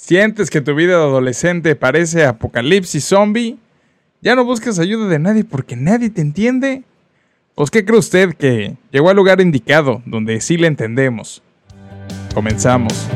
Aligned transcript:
¿Sientes 0.00 0.48
que 0.48 0.60
tu 0.60 0.76
vida 0.76 0.96
de 0.96 1.02
adolescente 1.02 1.74
parece 1.74 2.24
apocalipsis 2.24 3.04
zombie? 3.04 3.58
¿Ya 4.22 4.36
no 4.36 4.44
buscas 4.44 4.78
ayuda 4.78 5.08
de 5.08 5.18
nadie 5.18 5.42
porque 5.42 5.74
nadie 5.74 6.08
te 6.08 6.20
entiende? 6.20 6.84
Pues 7.56 7.68
qué 7.72 7.84
cree 7.84 7.98
usted 7.98 8.34
que 8.34 8.76
llegó 8.92 9.10
al 9.10 9.16
lugar 9.16 9.40
indicado, 9.40 10.00
donde 10.06 10.40
sí 10.40 10.56
le 10.56 10.68
entendemos. 10.68 11.42
Comenzamos. 12.32 13.08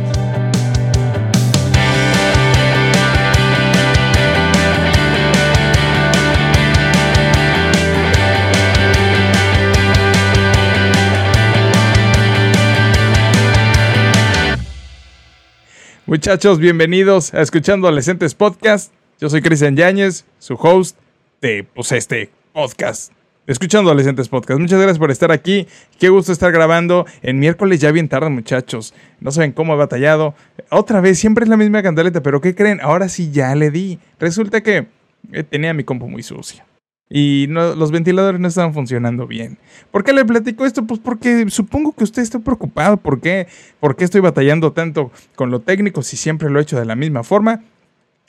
Muchachos, 16.05 16.59
bienvenidos 16.59 17.32
a 17.32 17.43
Escuchando 17.43 17.87
Adolescentes 17.87 18.34
Podcast. 18.34 18.92
Yo 19.20 19.30
soy 19.30 19.41
Cristian 19.41 19.77
Yáñez, 19.77 20.25
su 20.41 20.55
host 20.55 20.98
de 21.41 21.62
pues, 21.62 21.92
este 21.92 22.28
podcast. 22.52 23.12
Escuchando 23.47 23.88
Adolescentes 23.88 24.28
Podcast. 24.28 24.59
Muchas 24.59 24.80
gracias 24.80 24.98
por 24.98 25.12
estar 25.12 25.30
aquí. 25.30 25.69
Qué 26.01 26.09
gusto 26.09 26.33
estar 26.33 26.51
grabando 26.51 27.06
en 27.23 27.38
miércoles 27.38 27.80
ya 27.80 27.92
bien 27.92 28.09
tarde, 28.09 28.30
muchachos. 28.30 28.95
No 29.20 29.30
saben 29.30 29.52
cómo 29.52 29.75
he 29.75 29.77
batallado. 29.77 30.34
Otra 30.70 31.01
vez, 31.01 31.20
siempre 31.20 31.45
es 31.45 31.48
la 31.48 31.56
misma 31.56 31.84
cantaleta, 31.84 32.20
pero 32.20 32.41
¿qué 32.41 32.56
creen? 32.56 32.80
Ahora 32.83 33.09
sí 33.09 33.30
ya 33.30 33.55
le 33.55 33.70
di. 33.70 34.00
Resulta 34.19 34.61
que 34.61 34.89
eh, 35.33 35.45
tenía 35.45 35.73
mi 35.73 35.84
compu 35.84 36.09
muy 36.09 36.25
sucia 36.25 36.66
y 37.15 37.47
los 37.47 37.91
ventiladores 37.91 38.41
no 38.41 38.48
estaban 38.48 38.73
funcionando 38.73 39.27
bien. 39.27 39.59
¿Por 39.91 40.03
qué 40.03 40.15
le 40.15 40.25
platico 40.25 40.65
esto? 40.65 40.87
Pues 40.87 40.98
porque 40.98 41.45
supongo 41.51 41.93
que 41.93 42.05
usted 42.05 42.23
está 42.23 42.39
preocupado. 42.39 42.97
¿Por 42.97 43.20
qué? 43.20 43.48
¿Por 43.80 43.97
qué 43.97 44.05
estoy 44.05 44.23
batallando 44.23 44.73
tanto 44.73 45.12
con 45.37 45.51
lo 45.51 45.61
técnico 45.61 46.03
si 46.03 46.17
siempre 46.17 46.48
lo 46.48 46.59
he 46.59 46.62
hecho 46.62 46.79
de 46.79 46.87
la 46.87 46.97
misma 46.97 47.23
forma? 47.23 47.65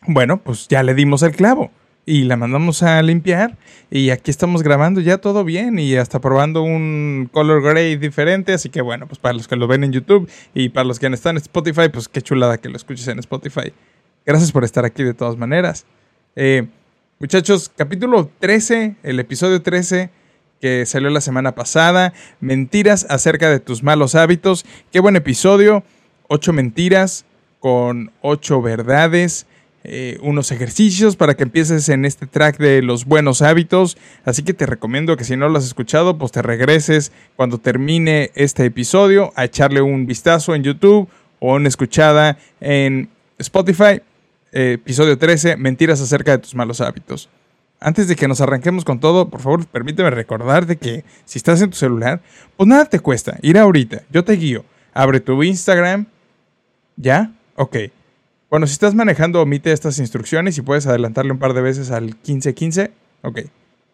Bueno, 0.05 0.37
pues 0.37 0.67
ya 0.67 0.83
le 0.83 0.93
dimos 0.95 1.23
el 1.23 1.31
clavo 1.31 1.71
y 2.05 2.23
la 2.23 2.35
mandamos 2.35 2.83
a 2.83 3.01
limpiar 3.01 3.55
y 3.89 4.09
aquí 4.09 4.29
estamos 4.29 4.63
grabando 4.63 4.99
ya 4.99 5.17
todo 5.17 5.45
bien 5.45 5.79
y 5.79 5.95
hasta 5.95 6.19
probando 6.19 6.61
un 6.61 7.29
color 7.31 7.63
gray 7.63 7.95
diferente, 7.95 8.51
así 8.51 8.67
que 8.67 8.81
bueno, 8.81 9.07
pues 9.07 9.17
para 9.17 9.33
los 9.33 9.47
que 9.47 9.55
lo 9.55 9.65
ven 9.67 9.85
en 9.85 9.93
YouTube 9.93 10.29
y 10.53 10.67
para 10.67 10.83
los 10.83 10.99
que 10.99 11.07
están 11.07 11.37
en 11.37 11.41
Spotify, 11.41 11.87
pues 11.87 12.09
qué 12.09 12.21
chulada 12.21 12.57
que 12.57 12.67
lo 12.67 12.75
escuches 12.75 13.07
en 13.07 13.19
Spotify. 13.19 13.71
Gracias 14.25 14.51
por 14.51 14.65
estar 14.65 14.83
aquí 14.83 15.03
de 15.03 15.13
todas 15.13 15.37
maneras. 15.37 15.85
Eh, 16.35 16.67
Muchachos, 17.19 17.71
capítulo 17.75 18.29
13, 18.39 18.95
el 19.03 19.19
episodio 19.19 19.61
13 19.61 20.09
que 20.59 20.85
salió 20.85 21.09
la 21.09 21.21
semana 21.21 21.55
pasada, 21.55 22.13
mentiras 22.39 23.05
acerca 23.09 23.49
de 23.49 23.59
tus 23.59 23.83
malos 23.83 24.15
hábitos. 24.15 24.65
Qué 24.91 24.99
buen 24.99 25.15
episodio, 25.15 25.83
ocho 26.27 26.53
mentiras 26.53 27.25
con 27.59 28.11
ocho 28.21 28.61
verdades. 28.61 29.45
Eh, 29.85 30.17
unos 30.21 30.51
ejercicios 30.53 31.17
para 31.17 31.35
que 31.35 31.43
empieces 31.43 31.89
en 31.89 32.05
este 32.05 32.25
track 32.25 32.57
de 32.57 32.81
los 32.81 33.03
buenos 33.03 33.41
hábitos. 33.41 33.97
Así 34.23 34.43
que 34.43 34.53
te 34.53 34.65
recomiendo 34.65 35.17
que 35.17 35.25
si 35.25 35.35
no 35.35 35.49
lo 35.49 35.57
has 35.57 35.65
escuchado, 35.65 36.17
pues 36.17 36.31
te 36.31 36.41
regreses 36.41 37.11
cuando 37.35 37.57
termine 37.57 38.31
este 38.33 38.65
episodio 38.65 39.33
a 39.35 39.43
echarle 39.43 39.81
un 39.81 40.05
vistazo 40.05 40.55
en 40.55 40.63
YouTube 40.63 41.09
o 41.39 41.55
una 41.55 41.67
escuchada 41.67 42.37
en 42.61 43.09
Spotify 43.37 44.01
episodio 44.53 45.17
13, 45.17 45.57
mentiras 45.57 45.99
acerca 45.99 46.31
de 46.31 46.37
tus 46.37 46.55
malos 46.55 46.79
hábitos. 46.79 47.29
Antes 47.79 48.07
de 48.07 48.15
que 48.15 48.27
nos 48.27 48.39
arranquemos 48.39 48.85
con 48.85 48.99
todo, 48.99 49.29
por 49.29 49.41
favor, 49.41 49.65
permíteme 49.65 50.09
recordarte 50.09 50.77
que 50.77 51.03
si 51.25 51.37
estás 51.37 51.61
en 51.61 51.69
tu 51.69 51.75
celular, 51.75 52.21
pues 52.55 52.67
nada 52.67 52.85
te 52.85 52.99
cuesta 52.99 53.37
ir 53.41 53.57
ahorita, 53.57 54.03
yo 54.09 54.23
te 54.23 54.33
guío. 54.33 54.63
Abre 54.93 55.19
tu 55.19 55.41
Instagram. 55.43 56.05
¿Ya? 56.95 57.31
Ok. 57.55 57.77
Bueno, 58.49 58.67
si 58.67 58.73
estás 58.73 58.93
manejando, 58.93 59.41
omite 59.41 59.71
estas 59.71 59.97
instrucciones 59.97 60.57
y 60.57 60.61
puedes 60.61 60.85
adelantarle 60.85 61.31
un 61.31 61.39
par 61.39 61.53
de 61.53 61.61
veces 61.61 61.89
al 61.89 62.03
1515. 62.03 62.91
Ok. 63.23 63.39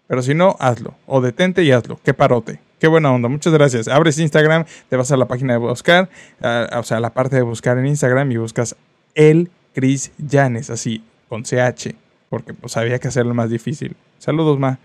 Pero 0.08 0.22
si 0.22 0.36
no, 0.36 0.58
hazlo. 0.60 0.96
O 1.06 1.22
detente 1.22 1.64
y 1.64 1.72
hazlo. 1.72 2.00
Qué 2.04 2.14
parote. 2.14 2.60
Qué 2.80 2.88
buena 2.88 3.12
onda. 3.12 3.30
Muchas 3.30 3.54
gracias. 3.54 3.88
Abres 3.88 4.20
Instagram, 4.20 4.66
te 4.90 4.98
vas 4.98 5.12
a 5.12 5.18
la 5.18 5.28
página 5.28 5.54
de 5.54 5.60
buscar, 5.60 6.10
o 6.42 6.84
sea, 6.84 6.98
a 6.98 7.00
la 7.00 7.12
parte 7.12 7.38
de 7.38 7.42
buscar 7.42 7.78
en 7.78 7.88
Instagram 7.88 8.32
y 8.32 8.38
buscas 8.38 8.76
el 9.16 9.50
Chris 9.80 10.12
Janes, 10.30 10.70
así, 10.70 11.02
con 11.30 11.44
CH, 11.44 11.96
porque 12.30 12.54
pues 12.54 12.76
había 12.76 13.00
que 13.00 13.08
hacerlo 13.08 13.34
más 13.34 13.50
difícil. 13.50 13.96
Saludos, 14.18 14.60
más. 14.60 14.78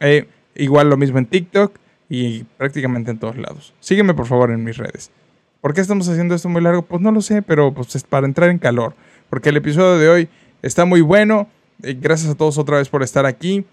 Eh, 0.00 0.26
igual 0.54 0.88
lo 0.88 0.96
mismo 0.96 1.18
en 1.18 1.26
TikTok 1.26 1.76
y 2.08 2.44
prácticamente 2.56 3.10
en 3.10 3.18
todos 3.18 3.36
lados. 3.36 3.74
Sígueme 3.80 4.14
por 4.14 4.26
favor 4.26 4.50
en 4.50 4.64
mis 4.64 4.78
redes. 4.78 5.10
¿Por 5.60 5.74
qué 5.74 5.82
estamos 5.82 6.08
haciendo 6.08 6.34
esto 6.34 6.48
muy 6.48 6.62
largo? 6.62 6.80
Pues 6.80 7.02
no 7.02 7.12
lo 7.12 7.20
sé, 7.20 7.42
pero 7.42 7.74
pues 7.74 7.94
es 7.94 8.02
para 8.02 8.26
entrar 8.26 8.48
en 8.48 8.56
calor. 8.56 8.94
Porque 9.28 9.50
el 9.50 9.58
episodio 9.58 9.98
de 9.98 10.08
hoy 10.08 10.28
está 10.62 10.86
muy 10.86 11.02
bueno. 11.02 11.46
Eh, 11.82 11.98
gracias 12.00 12.30
a 12.30 12.34
todos 12.34 12.56
otra 12.56 12.78
vez 12.78 12.88
por 12.88 13.02
estar 13.02 13.26
aquí. 13.26 13.66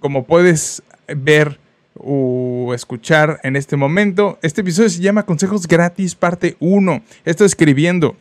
Como 0.00 0.24
puedes 0.24 0.82
ver 1.14 1.60
o 1.98 2.72
escuchar 2.74 3.40
en 3.42 3.56
este 3.56 3.76
momento, 3.76 4.38
este 4.40 4.62
episodio 4.62 4.88
se 4.88 5.02
llama 5.02 5.26
Consejos 5.26 5.68
Gratis 5.68 6.14
Parte 6.14 6.56
1. 6.60 7.02
Estoy 7.26 7.44
escribiendo 7.44 8.16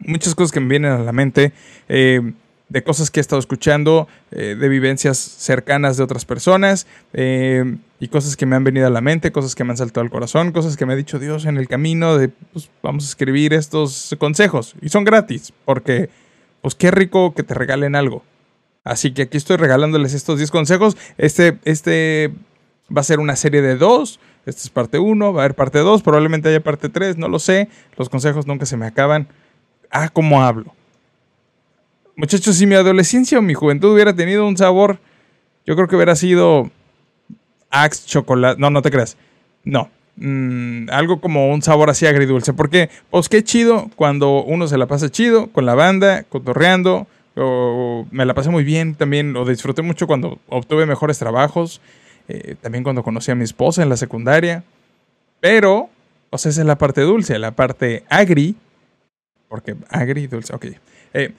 muchas 0.00 0.34
cosas 0.34 0.52
que 0.52 0.60
me 0.60 0.68
vienen 0.68 0.92
a 0.92 0.98
la 0.98 1.12
mente. 1.12 1.52
Eh, 1.88 2.32
de 2.70 2.84
cosas 2.84 3.10
que 3.10 3.18
he 3.18 3.20
estado 3.20 3.40
escuchando, 3.40 4.08
eh, 4.30 4.56
de 4.58 4.68
vivencias 4.68 5.18
cercanas 5.18 5.96
de 5.96 6.04
otras 6.04 6.24
personas 6.24 6.86
eh, 7.12 7.76
y 7.98 8.08
cosas 8.08 8.36
que 8.36 8.46
me 8.46 8.54
han 8.56 8.62
venido 8.64 8.86
a 8.86 8.90
la 8.90 9.00
mente, 9.00 9.32
cosas 9.32 9.56
que 9.56 9.64
me 9.64 9.72
han 9.72 9.76
saltado 9.76 10.02
al 10.04 10.10
corazón, 10.10 10.52
cosas 10.52 10.76
que 10.76 10.86
me 10.86 10.92
ha 10.92 10.96
dicho 10.96 11.18
Dios 11.18 11.46
en 11.46 11.58
el 11.58 11.66
camino 11.66 12.16
de, 12.16 12.28
pues 12.28 12.70
vamos 12.80 13.04
a 13.04 13.08
escribir 13.08 13.52
estos 13.52 14.14
consejos 14.18 14.76
y 14.80 14.88
son 14.88 15.04
gratis 15.04 15.52
porque, 15.64 16.10
pues 16.62 16.76
qué 16.76 16.92
rico 16.92 17.34
que 17.34 17.42
te 17.42 17.54
regalen 17.54 17.96
algo. 17.96 18.22
Así 18.84 19.12
que 19.12 19.22
aquí 19.22 19.36
estoy 19.36 19.56
regalándoles 19.56 20.14
estos 20.14 20.38
10 20.38 20.50
consejos. 20.52 20.96
Este, 21.18 21.58
este 21.64 22.32
va 22.96 23.00
a 23.00 23.04
ser 23.04 23.18
una 23.18 23.36
serie 23.36 23.62
de 23.62 23.76
dos. 23.76 24.20
Esta 24.46 24.62
es 24.62 24.70
parte 24.70 24.98
1, 24.98 25.32
va 25.34 25.42
a 25.42 25.44
haber 25.44 25.54
parte 25.54 25.80
2, 25.80 26.02
probablemente 26.02 26.48
haya 26.48 26.60
parte 26.60 26.88
3, 26.88 27.18
no 27.18 27.28
lo 27.28 27.38
sé. 27.38 27.68
Los 27.98 28.08
consejos 28.08 28.46
nunca 28.46 28.64
se 28.64 28.76
me 28.76 28.86
acaban 28.86 29.28
ah, 29.90 30.08
cómo 30.08 30.42
hablo. 30.42 30.74
Muchachos, 32.16 32.56
si 32.56 32.66
mi 32.66 32.74
adolescencia 32.74 33.38
o 33.38 33.42
mi 33.42 33.54
juventud 33.54 33.94
hubiera 33.94 34.14
tenido 34.14 34.46
un 34.46 34.56
sabor, 34.56 34.98
yo 35.66 35.74
creo 35.74 35.88
que 35.88 35.96
hubiera 35.96 36.16
sido 36.16 36.70
Axe 37.70 38.06
chocolate. 38.06 38.60
No, 38.60 38.70
no 38.70 38.82
te 38.82 38.90
creas. 38.90 39.16
No. 39.64 39.90
Mm, 40.16 40.90
algo 40.90 41.20
como 41.20 41.50
un 41.50 41.62
sabor 41.62 41.88
así 41.88 42.06
agridulce. 42.06 42.52
Porque, 42.52 42.90
pues 43.10 43.28
qué 43.28 43.42
chido 43.42 43.90
cuando 43.96 44.42
uno 44.42 44.66
se 44.66 44.76
la 44.76 44.86
pasa 44.86 45.08
chido 45.08 45.46
con 45.48 45.66
la 45.66 45.74
banda, 45.74 46.24
cotorreando. 46.24 47.06
O 47.36 48.06
me 48.10 48.26
la 48.26 48.34
pasé 48.34 48.50
muy 48.50 48.64
bien 48.64 48.96
también. 48.96 49.32
Lo 49.32 49.44
disfruté 49.44 49.82
mucho 49.82 50.06
cuando 50.06 50.38
obtuve 50.48 50.84
mejores 50.84 51.18
trabajos. 51.18 51.80
Eh, 52.28 52.56
también 52.60 52.84
cuando 52.84 53.02
conocí 53.02 53.30
a 53.30 53.34
mi 53.34 53.44
esposa 53.44 53.82
en 53.82 53.88
la 53.88 53.96
secundaria. 53.96 54.64
Pero, 55.40 55.88
o 56.30 56.38
sea, 56.38 56.50
esa 56.50 56.60
es 56.60 56.66
la 56.66 56.76
parte 56.76 57.00
dulce. 57.02 57.38
La 57.38 57.52
parte 57.52 58.04
agri 58.10 58.56
porque 59.50 59.76
agridulce, 59.90 60.54
ok. 60.54 60.66
Eh, 61.12 61.34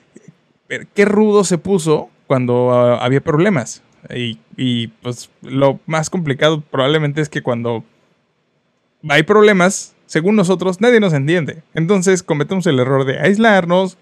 qué 0.93 1.05
rudo 1.05 1.43
se 1.43 1.57
puso 1.57 2.09
cuando 2.27 2.71
ah, 2.71 3.03
había 3.03 3.21
problemas. 3.21 3.81
Y, 4.13 4.39
y, 4.57 4.87
pues 4.87 5.29
lo 5.41 5.79
más 5.85 6.09
complicado 6.09 6.61
probablemente 6.61 7.21
es 7.21 7.29
que 7.29 7.41
cuando 7.41 7.83
hay 9.07 9.23
problemas, 9.23 9.95
según 10.05 10.35
nosotros, 10.35 10.81
nadie 10.81 10.99
nos 10.99 11.13
entiende. 11.13 11.63
Entonces 11.73 12.21
cometemos 12.21 12.67
el 12.67 12.79
error 12.79 13.05
de 13.05 13.19
aislarnos 13.19 13.97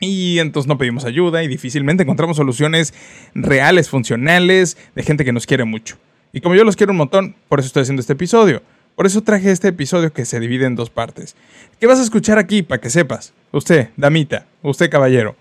y 0.00 0.38
entonces 0.40 0.68
no 0.68 0.78
pedimos 0.78 1.04
ayuda 1.04 1.42
y 1.44 1.48
difícilmente 1.48 2.02
encontramos 2.02 2.36
soluciones 2.36 2.92
reales, 3.34 3.88
funcionales, 3.88 4.76
de 4.96 5.02
gente 5.02 5.24
que 5.24 5.32
nos 5.32 5.46
quiere 5.46 5.64
mucho. 5.64 5.96
Y 6.32 6.40
como 6.40 6.56
yo 6.56 6.64
los 6.64 6.76
quiero 6.76 6.92
un 6.92 6.98
montón, 6.98 7.36
por 7.48 7.60
eso 7.60 7.68
estoy 7.68 7.82
haciendo 7.82 8.00
este 8.00 8.14
episodio. 8.14 8.62
Por 8.98 9.06
eso 9.06 9.22
traje 9.22 9.52
este 9.52 9.68
episodio 9.68 10.12
que 10.12 10.24
se 10.24 10.40
divide 10.40 10.66
en 10.66 10.74
dos 10.74 10.90
partes. 10.90 11.36
¿Qué 11.78 11.86
vas 11.86 12.00
a 12.00 12.02
escuchar 12.02 12.36
aquí 12.36 12.64
para 12.64 12.80
que 12.80 12.90
sepas? 12.90 13.32
Usted, 13.52 13.90
damita, 13.96 14.46
usted, 14.60 14.90
caballero. 14.90 15.36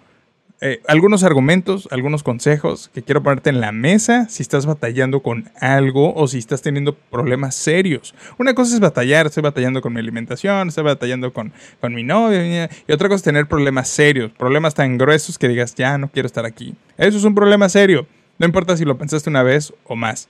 Eh, 0.62 0.80
algunos 0.88 1.24
argumentos, 1.24 1.88
algunos 1.90 2.22
consejos 2.22 2.92
que 2.94 3.02
quiero 3.02 3.24
ponerte 3.24 3.50
en 3.50 3.60
la 3.60 3.72
mesa 3.72 4.30
si 4.30 4.44
estás 4.44 4.68
batallando 4.68 5.24
con 5.24 5.50
algo 5.60 6.14
o 6.14 6.28
si 6.28 6.38
estás 6.38 6.62
teniendo 6.62 6.94
problemas 6.94 7.56
serios. 7.56 8.14
Una 8.38 8.54
cosa 8.54 8.76
es 8.76 8.80
batallar, 8.80 9.26
estoy 9.26 9.42
batallando 9.42 9.82
con 9.82 9.92
mi 9.92 10.02
alimentación, 10.02 10.68
estoy 10.68 10.84
batallando 10.84 11.34
con, 11.34 11.52
con 11.82 11.96
mi 11.96 12.04
novia, 12.04 12.70
y 12.88 12.92
otra 12.92 13.08
cosa 13.08 13.16
es 13.16 13.24
tener 13.24 13.48
problemas 13.48 13.88
serios, 13.88 14.32
problemas 14.34 14.76
tan 14.76 15.00
gruesos 15.00 15.40
que 15.40 15.48
digas, 15.48 15.74
ya 15.74 15.98
no 15.98 16.10
quiero 16.12 16.28
estar 16.28 16.46
aquí. 16.46 16.76
Eso 16.96 17.18
es 17.18 17.24
un 17.24 17.34
problema 17.34 17.70
serio, 17.70 18.06
no 18.38 18.46
importa 18.46 18.78
si 18.78 18.86
lo 18.86 19.00
pensaste 19.00 19.32
una 19.32 19.42
vez 19.42 19.74
o 19.86 19.96
más. 19.96 20.30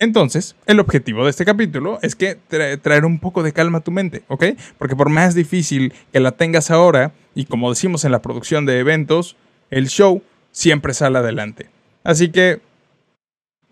Entonces, 0.00 0.54
el 0.66 0.78
objetivo 0.78 1.24
de 1.24 1.30
este 1.30 1.44
capítulo 1.44 1.98
es 2.02 2.14
que 2.14 2.36
traer 2.82 3.04
un 3.04 3.18
poco 3.18 3.42
de 3.42 3.52
calma 3.52 3.78
a 3.78 3.80
tu 3.82 3.90
mente, 3.90 4.22
¿ok? 4.28 4.44
Porque 4.78 4.94
por 4.94 5.08
más 5.08 5.34
difícil 5.34 5.92
que 6.12 6.20
la 6.20 6.32
tengas 6.32 6.70
ahora, 6.70 7.12
y 7.34 7.46
como 7.46 7.70
decimos 7.70 8.04
en 8.04 8.12
la 8.12 8.22
producción 8.22 8.64
de 8.64 8.78
eventos, 8.78 9.36
el 9.70 9.88
show 9.88 10.22
siempre 10.52 10.94
sale 10.94 11.18
adelante. 11.18 11.68
Así 12.04 12.30
que 12.30 12.60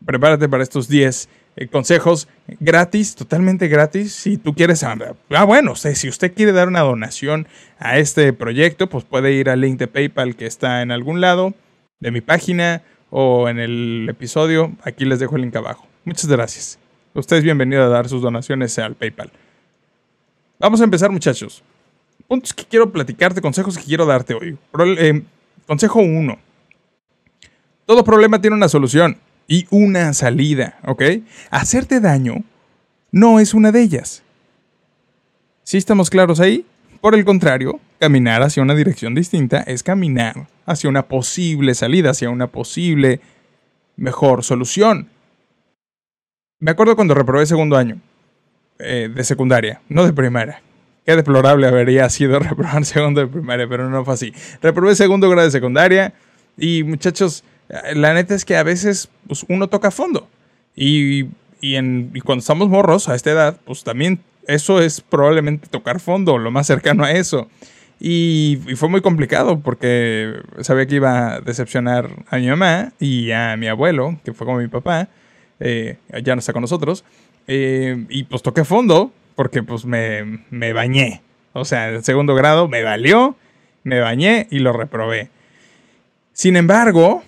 prepárate 0.05 0.49
para 0.49 0.64
estos 0.64 0.88
10 0.88 1.28
eh, 1.56 1.69
consejos 1.69 2.28
gratis, 2.61 3.14
totalmente 3.14 3.69
gratis. 3.69 4.12
Si 4.12 4.37
tú 4.37 4.52
quieres, 4.55 4.82
ah, 4.82 4.96
bueno, 5.44 5.75
si 5.76 6.08
usted 6.08 6.34
quiere 6.34 6.52
dar 6.52 6.69
una 6.69 6.81
donación 6.81 7.46
a 7.78 7.99
este 7.99 8.32
proyecto, 8.32 8.88
pues 8.88 9.05
puede 9.05 9.32
ir 9.32 9.49
al 9.49 9.61
link 9.61 9.78
de 9.78 9.87
PayPal 9.87 10.37
que 10.37 10.46
está 10.46 10.82
en 10.82 10.90
algún 10.90 11.20
lado 11.20 11.55
de 12.00 12.11
mi 12.11 12.20
página 12.20 12.82
o 13.11 13.49
en 13.49 13.58
el 13.58 14.06
episodio. 14.11 14.73
Aquí 14.82 15.05
les 15.05 15.20
dejo 15.20 15.37
el 15.37 15.43
link 15.43 15.56
abajo. 15.56 15.87
Muchas 16.06 16.29
gracias. 16.29 16.79
Usted 17.14 17.38
es 17.38 17.43
bienvenido 17.43 17.82
a 17.82 17.88
dar 17.88 18.08
sus 18.08 18.23
donaciones 18.23 18.79
al 18.79 18.94
PayPal. 18.94 19.29
Vamos 20.61 20.81
a 20.81 20.85
empezar, 20.85 21.11
muchachos. 21.11 21.64
Puntos 22.29 22.55
que 22.55 22.64
quiero 22.64 22.93
platicarte, 22.93 23.41
consejos 23.41 23.76
que 23.76 23.82
quiero 23.82 24.06
darte 24.06 24.32
hoy. 24.35 24.56
Eh, 24.99 25.25
consejo 25.67 25.99
1. 25.99 26.38
Todo 27.87 28.05
problema 28.05 28.41
tiene 28.41 28.55
una 28.55 28.69
solución 28.69 29.19
y 29.49 29.67
una 29.70 30.12
salida, 30.12 30.79
¿ok? 30.85 31.03
Hacerte 31.50 31.99
daño 31.99 32.37
no 33.11 33.41
es 33.41 33.52
una 33.52 33.73
de 33.73 33.82
ellas. 33.82 34.23
¿Sí 35.64 35.76
estamos 35.76 36.09
claros 36.09 36.38
ahí? 36.38 36.64
Por 37.00 37.17
el 37.17 37.25
contrario, 37.25 37.81
caminar 37.99 38.44
hacia 38.44 38.62
una 38.62 38.76
dirección 38.76 39.17
distinta 39.17 39.61
es 39.62 39.82
caminar 39.82 40.47
hacia 40.67 40.88
una 40.88 41.09
posible 41.09 41.75
salida, 41.75 42.11
hacia 42.11 42.31
una 42.31 42.47
posible 42.47 43.20
mejor 43.97 44.44
solución. 44.44 45.11
Me 46.58 46.70
acuerdo 46.70 46.97
cuando 46.97 47.12
reprobé 47.12 47.44
segundo 47.44 47.76
año 47.76 48.00
eh, 48.79 49.11
de 49.14 49.25
secundaria, 49.25 49.82
no 49.91 50.06
de 50.06 50.14
primaria. 50.14 50.62
Qué 51.05 51.14
deplorable 51.14 51.67
habría 51.67 52.08
sido 52.08 52.38
reprobar 52.41 52.85
segundo 52.87 53.20
de 53.20 53.26
primaria, 53.26 53.69
pero 53.69 53.91
no 53.91 54.05
fue 54.06 54.14
así. 54.14 54.32
Reprobé 54.62 54.94
segundo 54.94 55.29
grado 55.29 55.47
de 55.47 55.50
secundaria 55.50 56.14
y 56.56 56.82
muchachos, 56.82 57.44
la 57.94 58.14
neta 58.14 58.35
es 58.35 58.47
que 58.47 58.56
a 58.56 58.62
veces 58.62 59.11
pues, 59.26 59.44
uno 59.50 59.69
toca 59.69 59.91
fondo. 59.91 60.29
Y, 60.75 61.25
cuando 62.25 62.41
estamos 62.41 62.69
morros 62.69 63.09
a 63.09 63.14
esta 63.14 63.32
edad, 63.32 63.61
pues 63.64 63.85
también 63.85 64.20
eso 64.47 64.81
es 64.81 65.00
probablemente 65.00 65.69
tocar 65.69 66.00
fondo, 66.00 66.38
lo 66.38 66.50
más 66.50 66.67
cercano 66.67 67.05
a 67.05 67.12
eso. 67.12 67.50
Y, 68.00 68.61
fue 68.76 68.88
muy 68.88 69.02
complicado 69.02 69.61
porque 69.61 70.41
sabía 70.61 70.87
que 70.87 70.94
iba 70.94 71.35
a 71.35 71.41
decepcionar 71.41 72.09
a 72.31 72.38
mi 72.38 72.47
mamá 72.47 72.93
y 72.99 73.31
a 73.32 73.59
mi 73.59 73.69
abuelo, 73.69 74.19
que 74.25 74.32
fue 74.32 74.47
como 74.47 74.59
mi 74.59 74.69
papá, 74.69 75.09
eh, 75.61 75.99
ya 76.23 76.35
no 76.35 76.41
está 76.41 76.53
con 76.53 76.62
nosotros. 76.62 77.05
Eh, 77.47 78.06
y 78.08 78.25
pues 78.25 78.43
toqué 78.43 78.64
fondo 78.64 79.12
porque 79.35 79.62
pues 79.62 79.85
me, 79.85 80.44
me 80.50 80.73
bañé. 80.73 81.23
O 81.53 81.64
sea, 81.64 81.91
en 81.91 82.05
segundo 82.05 82.35
grado 82.35 82.69
me 82.69 82.82
valió, 82.82 83.37
me 83.82 84.00
bañé 84.00 84.47
y 84.50 84.58
lo 84.58 84.73
reprobé. 84.73 85.31
Sin 86.32 86.56
embargo, 86.56 87.23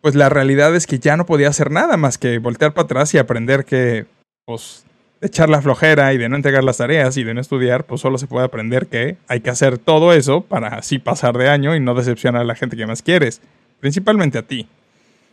pues 0.00 0.14
la 0.14 0.28
realidad 0.28 0.74
es 0.74 0.86
que 0.86 0.98
ya 0.98 1.16
no 1.16 1.26
podía 1.26 1.48
hacer 1.48 1.70
nada 1.70 1.96
más 1.96 2.18
que 2.18 2.38
voltear 2.38 2.72
para 2.72 2.84
atrás 2.84 3.14
y 3.14 3.18
aprender 3.18 3.64
que, 3.64 4.06
pues, 4.44 4.84
echar 5.20 5.48
la 5.48 5.60
flojera 5.60 6.12
y 6.14 6.18
de 6.18 6.28
no 6.28 6.36
entregar 6.36 6.64
las 6.64 6.78
tareas 6.78 7.16
y 7.16 7.24
de 7.24 7.34
no 7.34 7.40
estudiar, 7.40 7.84
pues 7.84 8.00
solo 8.00 8.16
se 8.16 8.26
puede 8.26 8.46
aprender 8.46 8.86
que 8.86 9.18
hay 9.28 9.40
que 9.40 9.50
hacer 9.50 9.78
todo 9.78 10.12
eso 10.12 10.42
para 10.42 10.68
así 10.68 10.98
pasar 10.98 11.36
de 11.36 11.48
año 11.48 11.76
y 11.76 11.80
no 11.80 11.94
decepcionar 11.94 12.42
a 12.42 12.44
la 12.44 12.54
gente 12.54 12.76
que 12.76 12.86
más 12.86 13.02
quieres, 13.02 13.42
principalmente 13.80 14.38
a 14.38 14.42
ti. 14.42 14.66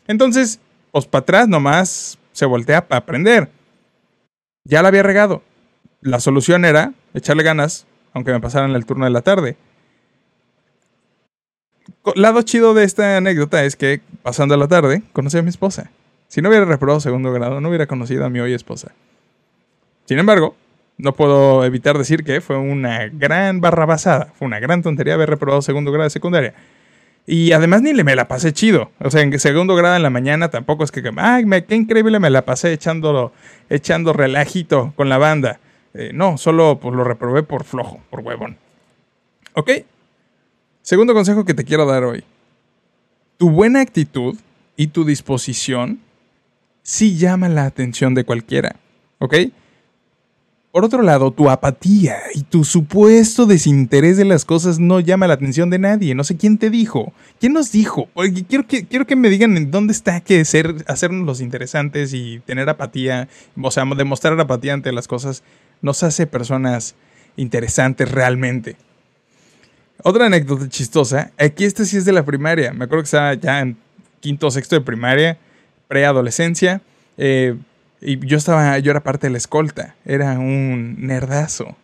Entonces, 0.08 0.60
pues 0.92 1.06
para 1.06 1.22
atrás 1.22 1.48
nomás 1.48 2.18
se 2.38 2.46
voltea 2.46 2.88
para 2.88 3.00
aprender. 3.00 3.50
Ya 4.64 4.82
la 4.82 4.90
había 4.90 5.04
regado. 5.04 5.42
La 6.02 6.20
solución 6.20 6.66
era 6.66 6.94
echarle 7.14 7.44
ganas, 7.44 7.88
aunque 8.14 8.32
me 8.32 8.40
pasaran 8.40 8.76
el 8.76 8.86
turno 8.86 9.06
de 9.06 9.12
la 9.12 9.22
tarde 9.22 9.58
lado 12.16 12.42
chido 12.42 12.74
de 12.74 12.84
esta 12.84 13.18
anécdota 13.18 13.64
es 13.64 13.76
que 13.76 14.02
pasando 14.24 14.56
la 14.58 14.68
tarde 14.68 15.04
conocí 15.14 15.38
a 15.38 15.42
mi 15.42 15.50
esposa. 15.50 15.92
Si 16.28 16.42
no 16.42 16.50
hubiera 16.50 16.66
reprobado 16.66 17.00
segundo 17.00 17.32
grado, 17.32 17.62
no 17.62 17.70
hubiera 17.70 17.88
conocido 17.88 18.26
a 18.26 18.30
mi 18.30 18.40
hoy 18.40 18.54
esposa. 18.54 18.92
Sin 20.06 20.20
embargo, 20.20 20.56
no 20.98 21.14
puedo 21.14 21.64
evitar 21.64 21.98
decir 21.98 22.24
que 22.24 22.42
fue 22.42 22.58
una 22.58 23.08
gran 23.08 23.62
barrabasada, 23.62 24.34
fue 24.38 24.48
una 24.48 24.60
gran 24.60 24.82
tontería 24.82 25.14
haber 25.14 25.30
reprobado 25.30 25.62
segundo 25.62 25.92
grado 25.92 26.06
de 26.06 26.10
secundaria. 26.10 26.54
Y 27.30 27.52
además 27.52 27.82
ni 27.82 27.92
le 27.92 28.06
me 28.06 28.16
la 28.16 28.30
pasé 28.30 28.54
chido. 28.54 28.90
O 29.00 29.12
sea, 29.12 29.22
en 29.22 29.38
segundo 29.38 29.76
grado 29.76 29.98
en 29.98 30.04
la 30.04 30.10
mañana 30.10 30.50
tampoco 30.50 30.86
es 30.86 30.92
que, 30.92 31.04
ay, 31.18 31.46
me, 31.46 31.66
qué 31.66 31.76
increíble 31.76 32.20
me 32.20 32.30
la 32.30 32.46
pasé 32.46 32.72
echándolo, 32.72 33.34
echando 33.70 34.14
relajito 34.14 34.94
con 34.96 35.10
la 35.10 35.18
banda. 35.18 35.60
Eh, 35.94 36.12
no, 36.14 36.38
solo 36.38 36.80
pues, 36.80 36.96
lo 36.96 37.04
reprobé 37.04 37.44
por 37.44 37.66
flojo, 37.66 38.00
por 38.10 38.22
huevón. 38.22 38.58
¿Ok? 39.54 39.72
Segundo 40.82 41.14
consejo 41.14 41.44
que 41.44 41.54
te 41.54 41.66
quiero 41.66 41.86
dar 41.86 42.06
hoy. 42.06 42.24
Tu 43.36 43.50
buena 43.50 43.82
actitud 43.82 44.38
y 44.78 44.88
tu 44.88 45.04
disposición 45.04 46.00
sí 46.82 47.18
llama 47.18 47.50
la 47.50 47.66
atención 47.66 48.14
de 48.14 48.24
cualquiera, 48.24 48.78
¿ok? 49.20 49.36
Por 50.78 50.86
otro 50.86 51.02
lado, 51.02 51.32
tu 51.32 51.50
apatía 51.50 52.18
y 52.36 52.44
tu 52.44 52.64
supuesto 52.64 53.48
desinterés 53.48 54.16
de 54.16 54.26
las 54.26 54.46
cosas 54.46 54.78
no 54.78 55.00
llama 55.00 55.26
la 55.26 55.34
atención 55.34 55.72
de 55.72 55.80
nadie. 55.80 56.14
No 56.14 56.24
sé 56.24 56.38
quién 56.38 56.60
te 56.60 56.70
dijo. 56.70 57.14
¿Quién 57.40 57.54
nos 57.54 57.72
dijo? 57.72 58.10
quiero 58.48 58.68
que, 58.68 58.86
quiero 58.86 59.08
que 59.08 59.16
me 59.16 59.32
digan 59.32 59.58
en 59.58 59.72
dónde 59.72 59.92
está 59.92 60.20
que 60.22 60.46
ser, 60.46 60.76
hacernos 60.86 61.26
los 61.26 61.42
interesantes 61.42 62.14
y 62.14 62.42
tener 62.46 62.70
apatía, 62.70 63.28
o 63.60 63.72
sea, 63.72 63.86
demostrar 63.98 64.40
apatía 64.40 64.76
ante 64.76 64.92
las 64.92 65.08
cosas, 65.08 65.42
nos 65.82 66.04
hace 66.04 66.28
personas 66.28 66.94
interesantes 67.38 68.12
realmente. 68.12 68.76
Otra 70.04 70.28
anécdota 70.28 70.70
chistosa, 70.70 71.32
aquí 71.40 71.66
este 71.66 71.86
sí 71.86 71.98
es 71.98 72.06
de 72.06 72.12
la 72.12 72.24
primaria, 72.24 72.72
me 72.72 72.86
acuerdo 72.86 73.02
que 73.02 73.08
estaba 73.08 73.34
ya 73.34 73.62
en 73.62 73.78
quinto 74.20 74.46
o 74.46 74.52
sexto 74.52 74.76
de 74.76 74.82
primaria, 74.82 75.40
preadolescencia, 75.88 76.82
eh, 77.18 77.56
y 78.02 78.26
yo 78.26 78.38
estaba, 78.38 78.78
yo 78.80 78.92
era 78.92 79.02
parte 79.02 79.28
de 79.28 79.32
la 79.32 79.38
escolta, 79.38 79.96
era 80.06 80.40
un 80.40 80.96
nerdazo. 81.00 81.76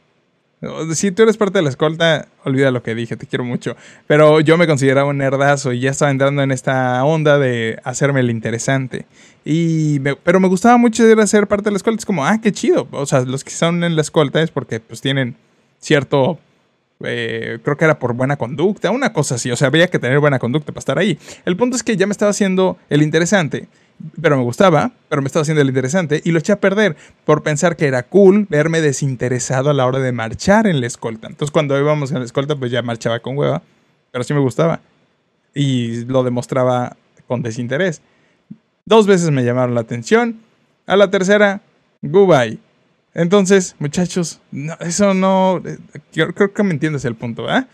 Si 0.94 1.12
tú 1.12 1.24
eres 1.24 1.36
parte 1.36 1.58
de 1.58 1.64
la 1.64 1.70
escolta, 1.70 2.30
olvida 2.46 2.72
lo 2.72 2.84
que 2.84 2.96
dije, 2.96 3.18
te 3.18 3.28
quiero 3.28 3.44
mucho. 3.44 3.76
Pero 4.08 4.40
yo 4.40 4.58
me 4.58 4.66
consideraba 4.66 5.10
un 5.10 5.18
nerdazo 5.18 5.74
y 5.74 5.82
ya 5.82 5.92
estaba 5.92 6.10
entrando 6.10 6.42
en 6.42 6.52
esta 6.52 7.04
onda 7.04 7.38
de 7.38 7.80
hacerme 7.84 8.22
el 8.22 8.30
interesante. 8.30 9.06
Y 9.44 10.00
pero 10.00 10.40
me 10.40 10.48
gustaba 10.48 10.78
mucho 10.78 11.06
ir 11.06 11.20
a 11.20 11.28
ser 11.28 11.48
parte 11.48 11.66
de 11.66 11.72
la 11.72 11.78
escolta. 11.78 12.00
Es 12.00 12.06
como, 12.06 12.26
ah, 12.26 12.40
qué 12.42 12.54
chido. 12.54 12.88
O 12.92 13.06
sea, 13.06 13.22
los 13.22 13.44
que 13.44 13.52
son 13.52 13.84
en 13.84 13.98
la 13.98 14.02
escolta 14.02 14.42
es 14.42 14.52
porque 14.52 14.80
pues 14.80 15.02
tienen 15.02 15.36
cierto 15.80 16.40
eh, 17.04 17.60
creo 17.64 17.78
que 17.78 17.86
era 17.86 18.00
por 18.00 18.14
buena 18.14 18.38
conducta, 18.38 18.92
una 18.92 19.12
cosa 19.14 19.36
así, 19.36 19.52
o 19.52 19.58
sea, 19.58 19.68
había 19.68 19.88
que 19.90 20.00
tener 20.00 20.20
buena 20.20 20.40
conducta 20.40 20.72
para 20.72 20.80
estar 20.80 20.98
ahí. 20.98 21.20
El 21.46 21.58
punto 21.58 21.76
es 21.76 21.84
que 21.84 21.98
ya 21.98 22.08
me 22.08 22.12
estaba 22.12 22.32
haciendo 22.32 22.78
el 22.90 23.02
interesante, 23.02 23.68
pero 24.22 24.38
me 24.38 24.44
gustaba, 24.44 24.92
pero 25.10 25.22
me 25.22 25.28
estaba 25.28 25.42
haciendo 25.42 25.62
el 25.62 25.68
interesante 25.68 26.22
y 26.24 26.32
lo 26.32 26.40
eché 26.40 26.54
a 26.54 26.60
perder 26.60 26.96
por 27.26 27.44
pensar 27.44 27.76
que 27.76 27.88
era 27.88 28.04
cool 28.04 28.48
verme 28.50 28.82
desinteresado 28.82 29.70
a 29.70 29.74
la 29.74 29.86
hora 29.86 30.00
de 30.00 30.12
marchar 30.12 30.68
en 30.68 30.82
la 30.82 30.88
escolta. 30.88 31.28
Entonces 31.28 31.52
cuando 31.52 31.80
íbamos 31.80 32.12
en 32.12 32.20
la 32.20 32.26
escolta 32.26 32.56
pues 32.56 32.72
ya 32.72 32.82
marchaba 32.82 33.20
con 33.20 33.38
hueva, 33.38 33.62
pero 34.12 34.24
sí 34.24 34.34
me 34.34 34.40
gustaba 34.40 34.82
y 35.54 36.06
lo 36.06 36.24
demostraba 36.24 36.98
con 37.28 37.42
desinterés. 37.42 38.02
Dos 38.86 39.08
veces 39.08 39.32
me 39.32 39.44
llamaron 39.44 39.76
la 39.76 39.82
atención, 39.82 40.40
a 40.86 40.98
la 40.98 41.10
tercera, 41.10 41.62
goodbye. 42.02 42.60
Entonces, 43.14 43.76
muchachos, 43.80 44.42
eso 44.80 45.14
no. 45.14 45.62
Eh, 45.66 45.78
creo, 46.12 46.54
que 46.54 46.64
me 46.64 46.72
entiendes 46.72 47.06
el 47.06 47.16
punto, 47.16 47.44
¿verdad? 47.44 47.68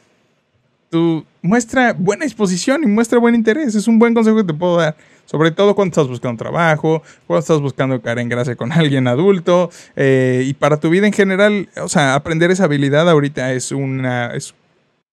Tú 0.89 1.25
muestra 1.41 1.93
buena 1.93 2.25
disposición 2.25 2.83
y 2.83 2.87
muestra 2.87 3.19
buen 3.19 3.35
interés. 3.35 3.75
Es 3.75 3.87
un 3.87 3.99
buen 3.99 4.13
consejo 4.13 4.37
que 4.37 4.43
te 4.43 4.53
puedo 4.53 4.77
dar. 4.77 4.95
Sobre 5.29 5.51
todo 5.51 5.75
cuando 5.75 5.91
estás 5.91 6.07
buscando 6.07 6.39
trabajo, 6.39 7.03
cuando 7.27 7.41
estás 7.41 7.61
buscando 7.61 8.01
caer 8.01 8.17
en 8.17 8.29
gracia 8.29 8.55
con 8.55 8.71
alguien 8.71 9.07
adulto. 9.07 9.69
Eh, 9.95 10.43
y 10.47 10.55
para 10.55 10.79
tu 10.79 10.89
vida 10.89 11.05
en 11.05 11.13
general, 11.13 11.69
o 11.79 11.87
sea, 11.87 12.15
aprender 12.15 12.49
esa 12.49 12.63
habilidad 12.63 13.07
ahorita 13.07 13.53
es 13.53 13.71
una. 13.71 14.33
Es, 14.33 14.55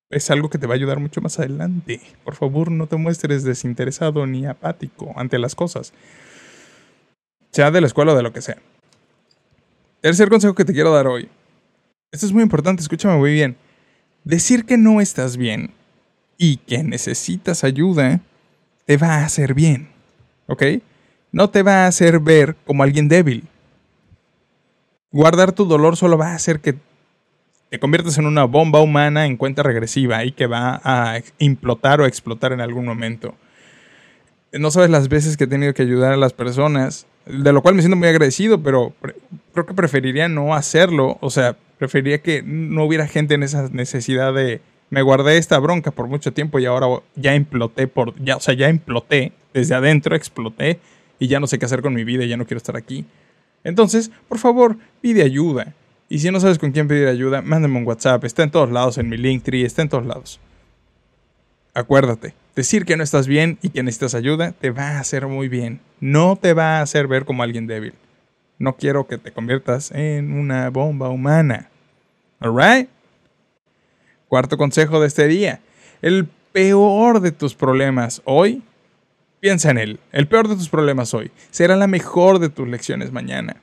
es 0.08 0.30
algo 0.30 0.48
que 0.48 0.56
te 0.56 0.66
va 0.66 0.72
a 0.72 0.76
ayudar 0.76 1.00
mucho 1.00 1.20
más 1.20 1.38
adelante. 1.38 2.00
Por 2.24 2.34
favor, 2.34 2.70
no 2.70 2.86
te 2.86 2.96
muestres 2.96 3.44
desinteresado 3.44 4.26
ni 4.26 4.46
apático 4.46 5.12
ante 5.16 5.38
las 5.38 5.54
cosas. 5.54 5.92
Sea 7.50 7.70
de 7.70 7.82
la 7.82 7.86
escuela 7.86 8.14
o 8.14 8.16
de 8.16 8.22
lo 8.22 8.32
que 8.32 8.40
sea. 8.40 8.56
Tercer 10.00 10.30
consejo 10.30 10.54
que 10.54 10.64
te 10.64 10.72
quiero 10.72 10.94
dar 10.94 11.08
hoy. 11.08 11.28
Esto 12.10 12.24
es 12.24 12.32
muy 12.32 12.42
importante, 12.42 12.80
escúchame 12.80 13.18
muy 13.18 13.34
bien. 13.34 13.58
Decir 14.24 14.64
que 14.64 14.78
no 14.78 15.02
estás 15.02 15.36
bien 15.36 15.74
y 16.38 16.56
que 16.56 16.82
necesitas 16.82 17.64
ayuda 17.64 18.22
te 18.86 18.96
va 18.96 19.16
a 19.16 19.26
hacer 19.26 19.52
bien. 19.52 19.94
¿Ok? 20.46 20.62
No 21.32 21.50
te 21.50 21.62
va 21.62 21.84
a 21.84 21.86
hacer 21.86 22.20
ver 22.20 22.56
como 22.66 22.82
alguien 22.82 23.08
débil. 23.08 23.44
Guardar 25.10 25.52
tu 25.52 25.64
dolor 25.64 25.96
solo 25.96 26.18
va 26.18 26.32
a 26.32 26.34
hacer 26.34 26.60
que 26.60 26.74
te 27.70 27.78
conviertas 27.78 28.18
en 28.18 28.26
una 28.26 28.44
bomba 28.44 28.80
humana 28.80 29.26
en 29.26 29.36
cuenta 29.36 29.62
regresiva 29.62 30.24
y 30.24 30.32
que 30.32 30.46
va 30.46 30.80
a 30.84 31.20
implotar 31.38 32.00
o 32.00 32.06
explotar 32.06 32.52
en 32.52 32.60
algún 32.60 32.84
momento. 32.84 33.34
No 34.52 34.70
sabes 34.70 34.90
las 34.90 35.08
veces 35.08 35.36
que 35.36 35.44
he 35.44 35.48
tenido 35.48 35.74
que 35.74 35.82
ayudar 35.82 36.12
a 36.12 36.16
las 36.16 36.32
personas 36.32 37.06
de 37.26 37.52
lo 37.52 37.60
cual 37.60 37.74
me 37.74 37.82
siento 37.82 37.96
muy 37.96 38.08
agradecido, 38.08 38.62
pero 38.62 38.94
creo 39.52 39.66
que 39.66 39.74
preferiría 39.74 40.28
no 40.28 40.54
hacerlo, 40.54 41.18
o 41.20 41.30
sea, 41.30 41.56
preferiría 41.78 42.22
que 42.22 42.42
no 42.42 42.84
hubiera 42.84 43.08
gente 43.08 43.34
en 43.34 43.42
esa 43.42 43.68
necesidad 43.70 44.32
de 44.32 44.60
me 44.90 45.02
guardé 45.02 45.38
esta 45.38 45.58
bronca 45.58 45.90
por 45.90 46.06
mucho 46.06 46.32
tiempo 46.32 46.58
y 46.58 46.66
ahora 46.66 46.86
ya 47.14 47.34
imploté 47.34 47.88
por 47.88 48.14
ya, 48.22 48.36
o 48.36 48.40
sea, 48.40 48.54
ya 48.54 48.68
imploté 48.68 49.32
desde 49.52 49.74
adentro 49.74 50.14
exploté 50.14 50.78
y 51.18 51.28
ya 51.28 51.40
no 51.40 51.46
sé 51.46 51.58
qué 51.58 51.64
hacer 51.64 51.82
con 51.82 51.94
mi 51.94 52.04
vida 52.04 52.24
ya 52.24 52.36
no 52.36 52.46
quiero 52.46 52.58
estar 52.58 52.76
aquí. 52.76 53.04
Entonces, 53.64 54.10
por 54.28 54.38
favor, 54.38 54.76
pide 55.00 55.22
ayuda. 55.22 55.74
Y 56.08 56.20
si 56.20 56.30
no 56.30 56.38
sabes 56.38 56.58
con 56.58 56.70
quién 56.70 56.86
pedir 56.86 57.08
ayuda, 57.08 57.42
mándame 57.42 57.78
un 57.78 57.86
WhatsApp. 57.86 58.22
Está 58.24 58.44
en 58.44 58.50
todos 58.50 58.70
lados, 58.70 58.96
en 58.98 59.08
mi 59.08 59.16
Linktree, 59.16 59.64
está 59.64 59.82
en 59.82 59.88
todos 59.88 60.06
lados. 60.06 60.38
Acuérdate, 61.74 62.34
decir 62.54 62.84
que 62.84 62.96
no 62.96 63.02
estás 63.02 63.26
bien 63.26 63.58
y 63.62 63.70
que 63.70 63.82
necesitas 63.82 64.14
ayuda 64.14 64.52
te 64.52 64.70
va 64.70 64.90
a 64.90 65.00
hacer 65.00 65.26
muy 65.26 65.48
bien. 65.48 65.80
No 66.00 66.36
te 66.36 66.54
va 66.54 66.78
a 66.78 66.82
hacer 66.82 67.08
ver 67.08 67.24
como 67.24 67.42
alguien 67.42 67.66
débil. 67.66 67.94
No 68.58 68.76
quiero 68.76 69.06
que 69.06 69.18
te 69.18 69.32
conviertas 69.32 69.90
en 69.90 70.32
una 70.32 70.70
bomba 70.70 71.08
humana. 71.08 71.68
¿Alright? 72.38 72.88
Cuarto 74.28 74.56
consejo 74.56 75.00
de 75.00 75.06
este 75.06 75.28
día. 75.28 75.60
El 76.02 76.28
peor 76.52 77.20
de 77.20 77.32
tus 77.32 77.54
problemas 77.54 78.22
hoy, 78.24 78.62
piensa 79.40 79.70
en 79.70 79.78
él. 79.78 80.00
El 80.12 80.26
peor 80.26 80.48
de 80.48 80.56
tus 80.56 80.68
problemas 80.68 81.14
hoy 81.14 81.30
será 81.50 81.76
la 81.76 81.86
mejor 81.86 82.38
de 82.38 82.48
tus 82.48 82.66
lecciones 82.66 83.12
mañana. 83.12 83.56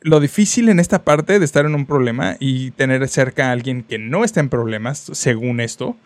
Lo 0.00 0.20
difícil 0.20 0.68
en 0.68 0.80
esta 0.80 1.04
parte 1.04 1.38
de 1.38 1.44
estar 1.44 1.64
en 1.64 1.74
un 1.74 1.86
problema 1.86 2.36
y 2.38 2.70
tener 2.72 3.06
cerca 3.08 3.48
a 3.48 3.52
alguien 3.52 3.82
que 3.82 3.98
no 3.98 4.24
está 4.24 4.40
en 4.40 4.48
problemas, 4.48 4.98
según 5.12 5.60
esto, 5.60 5.96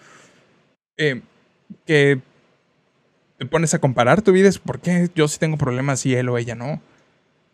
eh, 0.97 1.21
que 1.87 2.21
te 3.39 3.47
pones 3.47 3.75
a 3.75 3.81
comparar 3.81 4.23
tu 4.23 4.33
vida 4.33 4.49
es 4.49 4.59
por 4.59 4.81
qué 4.81 5.11
yo 5.15 5.27
sí 5.27 5.39
tengo 5.39 5.57
problemas 5.57 6.07
y 6.07 6.15
él 6.15 6.29
o 6.29 6.39
ella 6.39 6.55
no. 6.55 6.81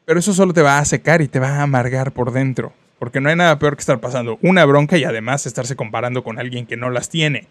Pero 0.05 0.21
eso 0.21 0.33
solo 0.33 0.53
te 0.53 0.63
va 0.63 0.79
a 0.79 0.85
secar 0.85 1.23
y 1.23 1.29
te 1.29 1.39
va 1.39 1.57
a 1.57 1.63
amargar 1.63 2.13
por 2.13 2.33
dentro. 2.33 2.73
Porque 2.99 3.21
no 3.21 3.29
hay 3.29 3.37
nada 3.37 3.59
peor 3.59 3.77
que 3.77 3.81
estar 3.81 4.01
pasando 4.01 4.39
una 4.43 4.65
bronca 4.65 4.97
y 4.99 5.05
además 5.05 5.47
estarse 5.47 5.77
comparando 5.77 6.25
con 6.25 6.39
alguien 6.39 6.67
que 6.67 6.77
no 6.77 6.91
las 6.91 7.09
tiene. 7.09 7.47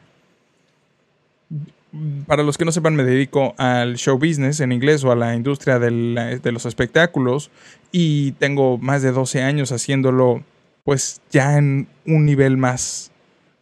Para 2.27 2.44
los 2.44 2.58
que 2.58 2.66
no 2.66 2.72
sepan, 2.72 2.96
me 2.96 3.04
dedico 3.04 3.56
al 3.58 3.96
show 3.96 4.18
business 4.18 4.60
en 4.60 4.74
inglés 4.74 5.04
o 5.04 5.12
a 5.12 5.16
la 5.16 5.36
industria 5.36 5.80
de 5.80 6.51
los 6.51 6.66
espectáculos 6.66 7.50
y 7.92 8.34
tengo 8.34 8.77
más 8.77 9.01
de 9.01 9.12
12 9.12 9.42
años 9.42 9.72
haciéndolo 9.72 10.44
pues 10.84 11.22
ya 11.32 11.58
en 11.58 11.88
un 12.06 12.25
nivel 12.25 12.56
más, 12.56 13.12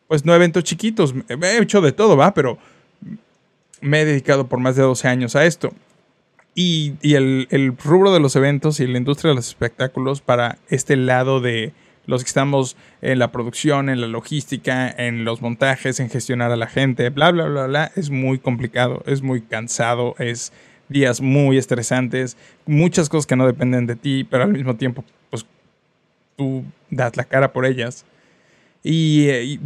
pues 0.08 0.26
no 0.26 0.36
eventos 0.36 0.64
chiquitos, 0.64 1.16
he 1.28 1.58
hecho 1.58 1.82
de 1.82 1.92
todo, 1.92 2.16
va, 2.16 2.36
pero 2.36 2.60
me 3.82 4.02
he 4.02 4.06
dedicado 4.06 4.48
por 4.48 4.60
más 4.60 4.76
de 4.76 4.84
12 4.84 5.08
años 5.08 5.36
a 5.36 5.44
esto. 5.44 5.74
Y, 6.58 6.96
el, 7.04 7.76
rubro 7.84 8.14
de 8.14 8.22
los 8.22 8.38
eventos 8.38 8.80
y 8.80 8.88
la 8.88 8.98
industria 8.98 9.30
de 9.30 9.36
los 9.36 9.50
espectáculos 9.50 10.22
para 10.22 10.58
este 10.70 10.96
lado 10.96 11.42
de 11.42 11.74
los 12.06 12.24
que 12.24 12.30
estamos 12.30 12.78
en 13.02 13.20
la 13.20 13.34
producción, 13.34 13.90
en 13.90 14.00
la 14.00 14.08
logística, 14.08 14.90
en 14.90 15.26
los 15.26 15.42
montajes, 15.42 16.00
en 16.00 16.10
gestionar 16.10 16.52
a 16.52 16.56
la 16.56 16.68
gente, 16.68 17.10
bla, 17.10 17.32
bla, 17.32 17.46
bla, 17.46 17.68
bla, 17.68 17.92
es 17.98 18.10
muy 18.10 18.40
complicado, 18.40 19.04
es 19.06 19.22
muy 19.22 19.42
cansado, 19.42 20.16
es 20.18 20.54
días 20.88 21.20
muy 21.20 21.58
estresantes, 21.58 22.38
muchas 22.66 23.10
cosas 23.10 23.28
que 23.28 23.36
no 23.36 23.46
dependen 23.48 23.86
de 23.86 23.98
ti, 23.98 24.24
pero 24.24 24.44
al 24.44 24.54
mismo 24.54 24.78
tiempo, 24.78 25.04
pues 25.32 25.46
tú 26.38 26.64
das 26.90 27.18
la 27.18 27.26
cara 27.26 27.52
por 27.52 27.66
ellas. 27.66 28.06
Y, 28.82 29.30
y 29.30 29.60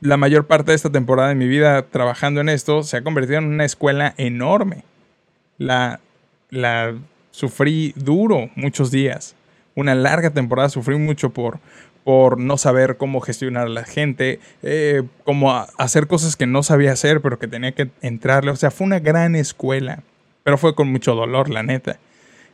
la 0.00 0.16
mayor 0.16 0.48
parte 0.48 0.72
de 0.72 0.76
esta 0.76 0.90
temporada 0.90 1.28
de 1.28 1.34
mi 1.36 1.46
vida 1.46 1.82
trabajando 1.86 2.40
en 2.40 2.48
esto 2.48 2.82
se 2.82 2.96
ha 2.96 3.04
convertido 3.04 3.38
en 3.38 3.44
una 3.44 3.64
escuela 3.64 4.12
enorme 4.16 4.82
la, 5.58 6.00
la 6.50 6.94
sufrí 7.30 7.92
duro 7.96 8.50
muchos 8.54 8.90
días. 8.90 9.34
Una 9.74 9.94
larga 9.94 10.30
temporada 10.30 10.68
sufrí 10.68 10.96
mucho 10.96 11.30
por, 11.30 11.58
por 12.04 12.38
no 12.38 12.58
saber 12.58 12.96
cómo 12.96 13.20
gestionar 13.20 13.66
a 13.66 13.70
la 13.70 13.84
gente, 13.84 14.38
eh, 14.62 15.02
cómo 15.24 15.52
hacer 15.78 16.06
cosas 16.06 16.36
que 16.36 16.46
no 16.46 16.62
sabía 16.62 16.92
hacer, 16.92 17.20
pero 17.20 17.38
que 17.38 17.48
tenía 17.48 17.72
que 17.72 17.90
entrarle. 18.02 18.50
O 18.50 18.56
sea, 18.56 18.70
fue 18.70 18.86
una 18.86 19.00
gran 19.00 19.34
escuela, 19.34 20.02
pero 20.44 20.58
fue 20.58 20.74
con 20.74 20.92
mucho 20.92 21.14
dolor, 21.14 21.50
la 21.50 21.62
neta. 21.62 21.98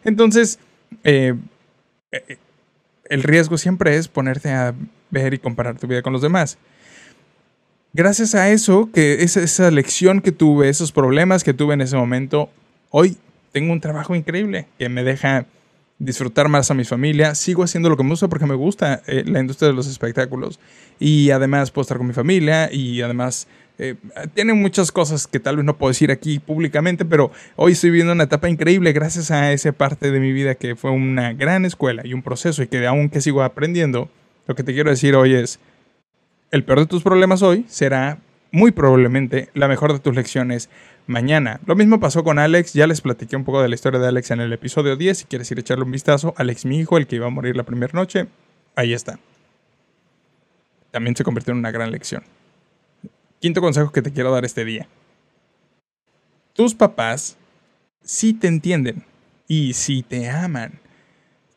Entonces, 0.04 0.60
eh, 1.04 1.34
eh, 2.12 2.38
el 3.10 3.22
riesgo 3.22 3.58
siempre 3.58 3.96
es 3.96 4.08
ponerte 4.08 4.50
a 4.50 4.74
ver 5.10 5.34
y 5.34 5.38
comparar 5.38 5.76
tu 5.78 5.88
vida 5.88 6.00
con 6.00 6.12
los 6.12 6.22
demás. 6.22 6.56
Gracias 7.92 8.36
a 8.36 8.50
eso, 8.50 8.88
que 8.94 9.24
esa, 9.24 9.42
esa 9.42 9.70
lección 9.72 10.20
que 10.20 10.30
tuve, 10.30 10.68
esos 10.68 10.92
problemas 10.92 11.42
que 11.42 11.52
tuve 11.52 11.74
en 11.74 11.80
ese 11.80 11.96
momento, 11.96 12.48
Hoy 12.90 13.16
tengo 13.52 13.72
un 13.72 13.80
trabajo 13.80 14.16
increíble 14.16 14.66
que 14.78 14.88
me 14.88 15.04
deja 15.04 15.46
disfrutar 16.00 16.48
más 16.48 16.72
a 16.72 16.74
mi 16.74 16.84
familia. 16.84 17.36
Sigo 17.36 17.62
haciendo 17.62 17.88
lo 17.88 17.96
que 17.96 18.02
me 18.02 18.10
gusta 18.10 18.26
porque 18.26 18.46
me 18.46 18.54
gusta 18.54 19.00
eh, 19.06 19.22
la 19.26 19.38
industria 19.38 19.68
de 19.68 19.74
los 19.74 19.86
espectáculos. 19.86 20.58
Y 20.98 21.30
además 21.30 21.70
puedo 21.70 21.82
estar 21.82 21.98
con 21.98 22.08
mi 22.08 22.12
familia 22.12 22.68
y 22.72 23.00
además 23.00 23.46
eh, 23.78 23.94
tiene 24.34 24.54
muchas 24.54 24.90
cosas 24.90 25.28
que 25.28 25.38
tal 25.38 25.56
vez 25.56 25.64
no 25.64 25.78
puedo 25.78 25.90
decir 25.90 26.10
aquí 26.10 26.40
públicamente, 26.40 27.04
pero 27.04 27.30
hoy 27.54 27.72
estoy 27.72 27.90
viviendo 27.90 28.12
una 28.12 28.24
etapa 28.24 28.48
increíble 28.48 28.92
gracias 28.92 29.30
a 29.30 29.52
esa 29.52 29.70
parte 29.70 30.10
de 30.10 30.18
mi 30.18 30.32
vida 30.32 30.56
que 30.56 30.74
fue 30.74 30.90
una 30.90 31.32
gran 31.32 31.64
escuela 31.64 32.02
y 32.04 32.12
un 32.12 32.22
proceso 32.22 32.62
y 32.62 32.66
que 32.66 32.84
aún 32.86 33.08
que 33.08 33.20
sigo 33.20 33.42
aprendiendo, 33.42 34.10
lo 34.48 34.54
que 34.56 34.64
te 34.64 34.74
quiero 34.74 34.90
decir 34.90 35.14
hoy 35.14 35.34
es, 35.34 35.60
el 36.50 36.64
peor 36.64 36.80
de 36.80 36.86
tus 36.86 37.02
problemas 37.04 37.40
hoy 37.40 37.64
será 37.68 38.18
muy 38.52 38.72
probablemente 38.72 39.48
la 39.54 39.68
mejor 39.68 39.92
de 39.92 40.00
tus 40.00 40.14
lecciones 40.14 40.68
mañana. 41.10 41.60
Lo 41.66 41.74
mismo 41.74 42.00
pasó 42.00 42.24
con 42.24 42.38
Alex, 42.38 42.72
ya 42.72 42.86
les 42.86 43.00
platiqué 43.00 43.36
un 43.36 43.44
poco 43.44 43.60
de 43.60 43.68
la 43.68 43.74
historia 43.74 44.00
de 44.00 44.08
Alex 44.08 44.30
en 44.30 44.40
el 44.40 44.52
episodio 44.52 44.96
10, 44.96 45.18
si 45.18 45.24
quieres 45.26 45.50
ir 45.50 45.58
a 45.58 45.60
echarle 45.60 45.84
un 45.84 45.90
vistazo, 45.90 46.32
Alex 46.36 46.64
mi 46.64 46.78
hijo, 46.78 46.96
el 46.96 47.06
que 47.06 47.16
iba 47.16 47.26
a 47.26 47.30
morir 47.30 47.56
la 47.56 47.64
primera 47.64 47.92
noche, 47.92 48.28
ahí 48.76 48.94
está. 48.94 49.18
También 50.90 51.14
se 51.14 51.24
convirtió 51.24 51.52
en 51.52 51.58
una 51.58 51.70
gran 51.70 51.90
lección. 51.90 52.22
Quinto 53.40 53.60
consejo 53.60 53.92
que 53.92 54.02
te 54.02 54.12
quiero 54.12 54.32
dar 54.32 54.44
este 54.44 54.64
día. 54.64 54.88
Tus 56.52 56.74
papás 56.74 57.36
sí 58.02 58.32
te 58.32 58.46
entienden 58.46 59.04
y 59.48 59.74
sí 59.74 60.02
te 60.02 60.30
aman. 60.30 60.80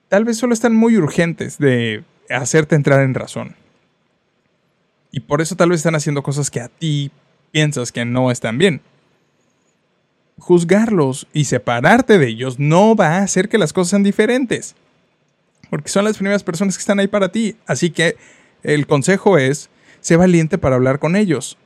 Tal 0.07 0.25
vez 0.25 0.37
solo 0.37 0.53
están 0.53 0.75
muy 0.75 0.97
urgentes 0.97 1.57
de 1.57 2.03
hacerte 2.29 2.75
entrar 2.75 3.01
en 3.01 3.13
razón. 3.13 3.55
Y 5.11 5.21
por 5.21 5.41
eso 5.41 5.55
tal 5.55 5.69
vez 5.69 5.79
están 5.79 5.95
haciendo 5.95 6.23
cosas 6.23 6.49
que 6.49 6.59
a 6.59 6.69
ti 6.69 7.11
piensas 7.51 7.91
que 7.91 8.05
no 8.05 8.31
están 8.31 8.57
bien 8.57 8.81
juzgarlos 10.43 11.25
y 11.31 11.45
separarte 11.45 12.17
de 12.17 12.27
ellos 12.27 12.59
no 12.59 12.95
va 12.95 13.17
a 13.17 13.23
hacer 13.23 13.47
que 13.47 13.57
las 13.57 13.71
cosas 13.71 13.91
sean 13.91 14.03
diferentes. 14.03 14.75
Porque 15.69 15.89
son 15.89 16.03
las 16.03 16.17
primeras 16.17 16.43
personas 16.43 16.75
que 16.75 16.81
están 16.81 16.99
ahí 16.99 17.07
para 17.07 17.31
ti. 17.31 17.55
Así 17.65 17.91
que 17.91 18.17
el 18.61 18.85
consejo 18.85 19.37
es, 19.37 19.69
sé 20.01 20.17
valiente 20.17 20.57
para 20.57 20.75
hablar 20.75 20.99
con 20.99 21.15
ellos. 21.15 21.57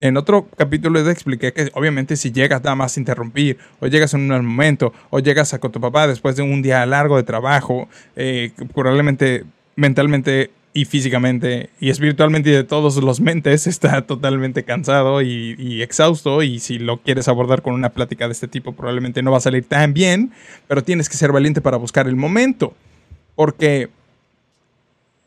En 0.00 0.16
otro 0.16 0.48
capítulo 0.56 1.00
les 1.00 1.12
expliqué 1.12 1.52
que 1.52 1.70
obviamente 1.74 2.16
si 2.16 2.32
llegas 2.32 2.64
nada 2.64 2.74
más 2.74 2.96
a 2.96 3.00
interrumpir, 3.00 3.58
o 3.78 3.86
llegas 3.86 4.14
en 4.14 4.22
un 4.22 4.28
mal 4.28 4.42
momento, 4.42 4.92
o 5.10 5.20
llegas 5.20 5.54
a 5.54 5.60
con 5.60 5.70
tu 5.70 5.80
papá 5.80 6.08
después 6.08 6.34
de 6.34 6.42
un 6.42 6.60
día 6.60 6.84
largo 6.86 7.16
de 7.16 7.22
trabajo, 7.22 7.88
eh, 8.16 8.50
probablemente 8.74 9.44
mentalmente 9.76 10.50
y 10.74 10.84
físicamente 10.86 11.70
y 11.80 11.90
espiritualmente 11.90 12.50
y 12.50 12.52
de 12.52 12.64
todos 12.64 12.96
los 12.96 13.20
mentes 13.20 13.66
está 13.66 14.06
totalmente 14.06 14.64
cansado 14.64 15.22
y, 15.22 15.82
exhausto 15.82 16.42
y 16.42 16.60
si 16.60 16.78
lo 16.78 16.98
quieres 16.98 17.28
abordar 17.28 17.62
con 17.62 17.74
una 17.74 17.90
plática 17.90 18.26
de 18.26 18.32
este 18.32 18.48
tipo 18.48 18.72
probablemente 18.72 19.22
no 19.22 19.32
va 19.32 19.38
a 19.38 19.40
salir 19.40 19.64
tan 19.64 19.92
bien, 19.94 20.32
pero 20.68 20.82
tienes 20.82 21.08
que 21.08 21.16
ser 21.16 21.32
valiente 21.32 21.60
para 21.60 21.76
buscar 21.76 22.06
el 22.06 22.16
momento 22.16 22.74
porque 23.34 23.90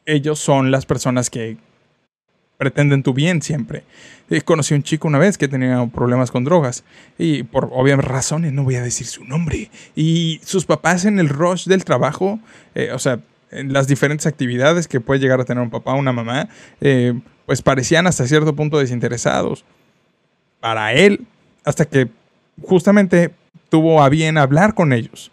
ellos 0.06 0.40
son 0.40 0.72
las 0.72 0.86
personas 0.86 1.30
que 1.30 1.58
pretenden 2.58 3.04
tu 3.04 3.14
bien 3.14 3.42
siempre. 3.42 3.84
Eh, 4.30 4.42
conocí 4.42 4.74
a 4.74 4.78
un 4.78 4.84
chico 4.84 5.08
una 5.08 5.20
vez 5.20 5.38
que 5.38 5.48
tenía 5.48 5.86
problemas 5.88 6.32
con 6.32 6.46
drogas 6.46 6.84
y 7.18 7.44
por 7.44 7.70
obvias 7.74 8.00
razones 8.00 8.54
no 8.54 8.64
voy 8.64 8.76
a 8.76 8.82
decir 8.82 9.08
su 9.08 9.26
nombre 9.26 9.70
y 9.96 10.40
sus 10.44 10.66
papás 10.66 11.06
en 11.06 11.20
el 11.20 11.30
rush 11.30 11.66
del 11.66 11.84
trabajo, 11.84 12.40
eh, 12.76 12.92
o 12.94 13.00
sea, 13.00 13.20
las 13.64 13.88
diferentes 13.88 14.26
actividades 14.26 14.88
que 14.88 15.00
puede 15.00 15.20
llegar 15.20 15.40
a 15.40 15.46
tener 15.46 15.64
un 15.64 15.70
papá 15.70 15.94
o 15.94 15.98
una 15.98 16.14
mamá, 16.14 16.50
eh, 16.82 17.14
pues 17.46 17.62
parecían 17.62 18.08
hasta 18.08 18.28
cierto 18.28 18.56
punto 18.56 18.80
desinteresados. 18.80 19.66
Para 20.60 20.94
él, 20.94 21.28
hasta 21.64 21.86
que 21.86 22.10
justamente 22.62 23.32
tuvo 23.70 24.02
a 24.02 24.10
bien 24.10 24.38
hablar 24.38 24.74
con 24.74 24.94
ellos 24.94 25.32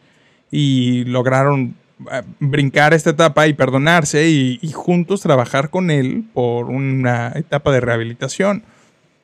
y 0.51 1.05
lograron 1.05 1.77
eh, 2.11 2.23
brincar 2.41 2.95
esta 2.95 3.11
etapa 3.11 3.47
y 3.47 3.55
perdonarse 3.55 4.29
y, 4.29 4.59
y, 4.61 4.73
juntos 4.73 5.21
trabajar 5.21 5.71
con 5.71 5.91
él 5.91 6.25
por 6.35 6.67
una 6.67 7.33
etapa 7.35 7.73
de 7.73 7.81
rehabilitación. 7.81 8.65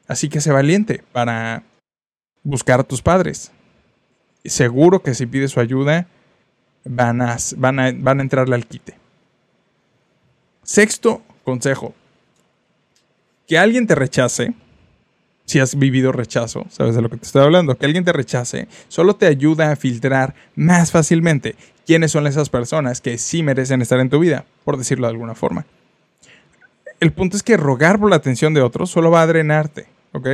Así 0.06 0.28
que 0.28 0.40
sé 0.40 0.52
valiente 0.52 1.02
para 1.12 1.64
buscar 2.42 2.80
a 2.80 2.84
tus 2.84 3.02
padres. 3.02 3.52
Seguro 4.44 5.02
que 5.02 5.14
si 5.14 5.26
pides 5.26 5.50
su 5.50 5.60
ayuda, 5.60 6.06
van 6.88 7.20
a, 7.20 7.36
van 7.56 7.78
a, 7.78 7.92
van 7.92 8.18
a 8.18 8.22
entrarle 8.22 8.54
al 8.54 8.66
quite. 8.66 8.94
Sexto 10.62 11.22
consejo. 11.44 11.94
Que 13.46 13.58
alguien 13.58 13.86
te 13.86 13.94
rechace, 13.94 14.52
si 15.46 15.58
has 15.60 15.78
vivido 15.78 16.12
rechazo, 16.12 16.66
sabes 16.68 16.94
de 16.94 17.00
lo 17.00 17.08
que 17.08 17.16
te 17.16 17.24
estoy 17.24 17.42
hablando, 17.42 17.76
que 17.76 17.86
alguien 17.86 18.04
te 18.04 18.12
rechace, 18.12 18.68
solo 18.88 19.16
te 19.16 19.26
ayuda 19.26 19.72
a 19.72 19.76
filtrar 19.76 20.34
más 20.54 20.90
fácilmente 20.90 21.56
quiénes 21.86 22.12
son 22.12 22.26
esas 22.26 22.50
personas 22.50 23.00
que 23.00 23.16
sí 23.16 23.42
merecen 23.42 23.80
estar 23.80 24.00
en 24.00 24.10
tu 24.10 24.18
vida, 24.18 24.44
por 24.64 24.76
decirlo 24.76 25.06
de 25.06 25.12
alguna 25.12 25.34
forma. 25.34 25.64
El 27.00 27.12
punto 27.12 27.36
es 27.36 27.42
que 27.42 27.56
rogar 27.56 27.98
por 27.98 28.10
la 28.10 28.16
atención 28.16 28.52
de 28.52 28.60
otros 28.60 28.90
solo 28.90 29.10
va 29.10 29.22
a 29.22 29.26
drenarte, 29.26 29.86
¿ok? 30.12 30.28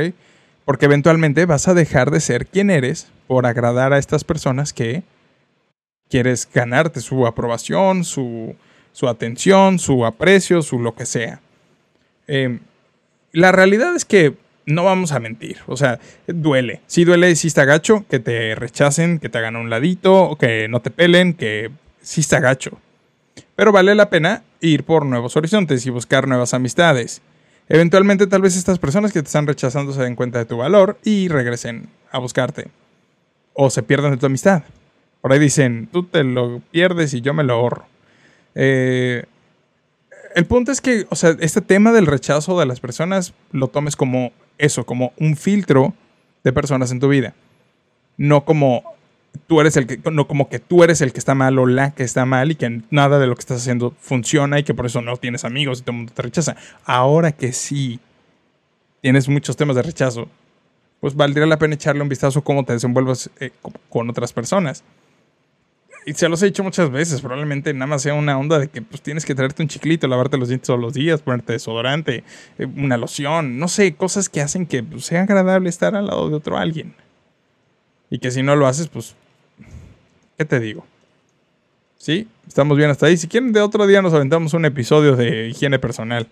Porque 0.65 0.85
eventualmente 0.85 1.45
vas 1.45 1.69
a 1.69 1.73
dejar 1.73 2.11
de 2.11 2.19
ser 2.19 2.47
quien 2.47 2.69
eres 2.69 3.07
por 3.27 3.45
agradar 3.45 3.93
a 3.93 3.99
estas 3.99 4.25
personas 4.25 4.73
que 4.73 5.03
Quieres 6.09 6.47
ganarte 6.51 7.01
su 7.01 7.25
aprobación, 7.25 8.03
su, 8.03 8.55
su 8.91 9.07
atención, 9.07 9.79
su 9.79 10.05
aprecio, 10.05 10.61
su 10.61 10.79
lo 10.79 10.95
que 10.95 11.05
sea. 11.05 11.41
Em, 12.27 12.59
la 13.31 13.51
realidad 13.51 13.95
es 13.95 14.05
que 14.05 14.35
no 14.65 14.83
vamos 14.83 15.11
a 15.11 15.19
mentir. 15.19 15.57
O 15.67 15.77
sea, 15.77 15.99
duele. 16.27 16.81
Sí 16.87 17.03
duele, 17.03 17.35
sí 17.35 17.47
está 17.47 17.65
gacho, 17.65 18.05
que 18.09 18.19
te 18.19 18.55
rechacen, 18.55 19.19
que 19.19 19.29
te 19.29 19.37
hagan 19.37 19.55
un 19.55 19.69
ladito, 19.69 20.37
que 20.39 20.67
no 20.67 20.81
te 20.81 20.91
pelen, 20.91 21.33
que 21.33 21.71
sí 22.01 22.21
está 22.21 22.39
gacho. 22.39 22.79
Pero 23.55 23.71
vale 23.71 23.95
la 23.95 24.09
pena 24.09 24.43
ir 24.61 24.83
por 24.83 25.05
nuevos 25.05 25.35
horizontes 25.37 25.85
y 25.85 25.89
buscar 25.89 26.27
nuevas 26.27 26.53
amistades. 26.53 27.21
Eventualmente 27.67 28.27
tal 28.27 28.41
vez 28.41 28.55
estas 28.55 28.79
personas 28.79 29.11
que 29.11 29.21
te 29.21 29.27
están 29.27 29.47
rechazando 29.47 29.91
se 29.91 30.01
den 30.01 30.15
cuenta 30.15 30.39
de 30.39 30.45
tu 30.45 30.57
valor 30.57 30.99
y 31.03 31.27
regresen 31.29 31.89
a 32.11 32.19
buscarte. 32.19 32.67
O 33.53 33.69
se 33.69 33.83
pierdan 33.83 34.11
de 34.11 34.17
tu 34.17 34.25
amistad. 34.25 34.63
Por 35.25 35.33
ahí 35.33 35.39
dicen, 35.39 35.89
tú 35.91 36.03
te 36.03 36.23
lo 36.23 36.61
pierdes 36.69 37.15
y 37.15 37.21
yo 37.21 37.33
me 37.33 37.43
lo 37.43 37.53
ahorro. 37.55 37.87
Eh, 38.53 39.25
el 40.35 40.45
punto 40.45 40.71
es 40.71 40.81
que, 40.81 41.07
o 41.09 41.15
sea, 41.15 41.35
este 41.39 41.61
tema 41.61 41.91
del 41.91 42.05
rechazo 42.05 42.59
de 42.59 42.67
las 42.67 42.79
personas 42.79 43.33
lo 43.51 43.69
tomes 43.69 43.95
como 43.95 44.33
eso, 44.59 44.85
como 44.85 45.13
un 45.17 45.35
filtro 45.35 45.95
de 46.43 46.53
personas 46.53 46.91
en 46.91 46.99
tu 46.99 47.07
vida. 47.07 47.33
No 48.17 48.45
como 48.45 48.83
tú 49.47 49.59
eres 49.61 49.75
el 49.77 49.87
que, 49.87 49.99
no 50.11 50.27
como 50.27 50.47
que 50.47 50.59
tú 50.59 50.83
eres 50.83 51.01
el 51.01 51.11
que 51.11 51.17
está 51.17 51.33
mal 51.33 51.57
o 51.57 51.65
la 51.65 51.95
que 51.95 52.03
está 52.03 52.27
mal 52.27 52.51
y 52.51 52.55
que 52.55 52.83
nada 52.91 53.17
de 53.17 53.25
lo 53.25 53.33
que 53.33 53.39
estás 53.39 53.61
haciendo 53.61 53.95
funciona 53.99 54.59
y 54.59 54.63
que 54.63 54.75
por 54.75 54.85
eso 54.85 55.01
no 55.01 55.17
tienes 55.17 55.43
amigos 55.43 55.79
y 55.79 55.81
todo 55.81 55.93
el 55.93 55.97
mundo 55.97 56.13
te 56.13 56.21
rechaza. 56.21 56.55
Ahora 56.83 57.31
que 57.31 57.51
sí 57.51 57.99
tienes 59.01 59.27
muchos 59.27 59.57
temas 59.57 59.75
de 59.75 59.81
rechazo, 59.81 60.29
pues 60.99 61.15
valdría 61.15 61.47
la 61.47 61.57
pena 61.57 61.73
echarle 61.73 62.03
un 62.03 62.09
vistazo 62.09 62.37
a 62.37 62.43
cómo 62.43 62.63
te 62.63 62.73
desenvuelves 62.73 63.31
eh, 63.39 63.49
con 63.89 64.07
otras 64.07 64.31
personas 64.31 64.83
y 66.05 66.13
se 66.13 66.29
los 66.29 66.41
he 66.43 66.45
dicho 66.45 66.63
muchas 66.63 66.91
veces, 66.91 67.19
probablemente 67.19 67.73
nada 67.73 67.87
más 67.87 68.03
sea 68.03 68.13
una 68.13 68.37
onda 68.37 68.59
de 68.59 68.67
que 68.67 68.81
pues, 68.81 69.01
tienes 69.01 69.25
que 69.25 69.33
traerte 69.33 69.63
un 69.63 69.67
chiclito, 69.67 70.07
lavarte 70.07 70.37
los 70.37 70.49
dientes 70.49 70.67
todos 70.67 70.79
los 70.79 70.93
días, 70.93 71.21
ponerte 71.21 71.53
desodorante, 71.53 72.23
eh, 72.59 72.67
una 72.77 72.95
loción, 72.95 73.57
no 73.57 73.67
sé, 73.67 73.95
cosas 73.95 74.29
que 74.29 74.41
hacen 74.41 74.67
que 74.67 74.83
pues, 74.83 75.05
sea 75.05 75.23
agradable 75.23 75.67
estar 75.67 75.95
al 75.95 76.05
lado 76.05 76.29
de 76.29 76.35
otro 76.35 76.57
alguien. 76.57 76.93
Y 78.11 78.19
que 78.19 78.29
si 78.29 78.43
no 78.43 78.55
lo 78.55 78.67
haces, 78.67 78.87
pues, 78.87 79.15
¿qué 80.37 80.45
te 80.45 80.59
digo? 80.59 80.85
¿Sí? 81.97 82.27
Estamos 82.47 82.77
bien 82.77 82.91
hasta 82.91 83.07
ahí. 83.07 83.17
Si 83.17 83.27
quieren, 83.27 83.51
de 83.51 83.61
otro 83.61 83.87
día 83.87 84.03
nos 84.03 84.13
aventamos 84.13 84.53
un 84.53 84.65
episodio 84.65 85.15
de 85.15 85.47
higiene 85.47 85.79
personal. 85.79 86.27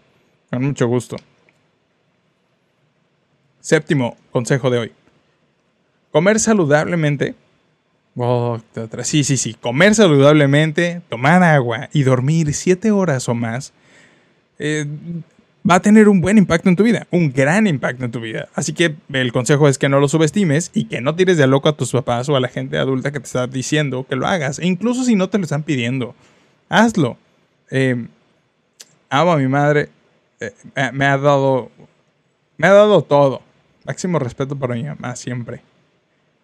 Con 0.52 0.64
mucho 0.64 0.88
gusto. 0.88 1.16
Séptimo 3.60 4.18
consejo 4.30 4.70
de 4.70 4.78
hoy. 4.78 4.92
Comer 6.12 6.40
saludablemente 6.40 7.34
Oh, 8.16 8.60
sí, 9.04 9.24
sí, 9.24 9.38
sí. 9.38 9.56
Comer 9.56 9.96
saludablemente, 9.96 11.02
tomar 11.10 11.42
agua 11.42 11.90
y 11.94 12.04
dormir 12.04 12.54
siete 12.54 12.92
horas 12.92 13.28
o 13.28 13.34
más 13.34 13.74
eh, 14.60 14.86
va 15.70 15.76
a 15.76 15.82
tener 15.82 16.10
un 16.10 16.22
buen 16.22 16.38
impacto 16.38 16.70
en 16.70 16.76
tu 16.76 16.84
vida, 16.84 17.08
un 17.10 17.32
gran 17.32 17.68
impacto 17.68 18.06
en 18.06 18.12
tu 18.12 18.20
vida. 18.20 18.50
Así 18.54 18.74
que 18.74 18.96
el 19.14 19.32
consejo 19.32 19.68
es 19.68 19.78
que 19.78 19.90
no 19.90 20.00
lo 20.00 20.08
subestimes 20.08 20.72
y 20.74 20.86
que 20.86 21.02
no 21.02 21.16
tires 21.16 21.38
de 21.38 21.48
loco 21.48 21.70
a 21.70 21.78
tus 21.78 21.92
papás 21.92 22.30
o 22.30 22.36
a 22.36 22.40
la 22.40 22.50
gente 22.50 22.78
adulta 22.78 23.12
que 23.12 23.20
te 23.20 23.26
está 23.26 23.48
diciendo 23.48 24.06
que 24.08 24.16
lo 24.16 24.28
hagas. 24.28 24.60
E 24.60 24.68
incluso 24.68 25.04
si 25.04 25.16
no 25.16 25.30
te 25.30 25.38
lo 25.38 25.46
están 25.46 25.64
pidiendo, 25.64 26.16
hazlo. 26.70 27.18
Eh, 27.72 28.08
amo 29.10 29.32
a 29.32 29.38
mi 29.38 29.48
madre. 29.48 29.90
Eh, 30.40 30.52
me 30.92 31.06
ha 31.06 31.18
dado. 31.18 31.72
Me 32.58 32.68
ha 32.68 32.74
dado 32.74 33.02
todo. 33.02 33.42
Máximo 33.86 34.20
respeto 34.20 34.56
para 34.58 34.76
mi 34.76 34.84
mamá 34.84 35.16
siempre. 35.16 35.62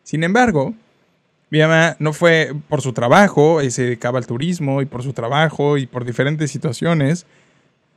Sin 0.04 0.24
embargo, 0.24 0.74
mi 1.50 1.60
mamá 1.60 1.96
no 2.00 2.14
fue 2.14 2.54
por 2.68 2.82
su 2.82 2.94
trabajo, 2.94 3.62
y 3.62 3.72
se 3.72 3.84
dedicaba 3.84 4.20
al 4.20 4.28
turismo 4.28 4.82
y 4.82 4.86
por 4.86 5.04
su 5.04 5.14
trabajo 5.14 5.78
y 5.78 5.88
por 5.88 6.06
diferentes 6.06 6.52
situaciones. 6.52 7.26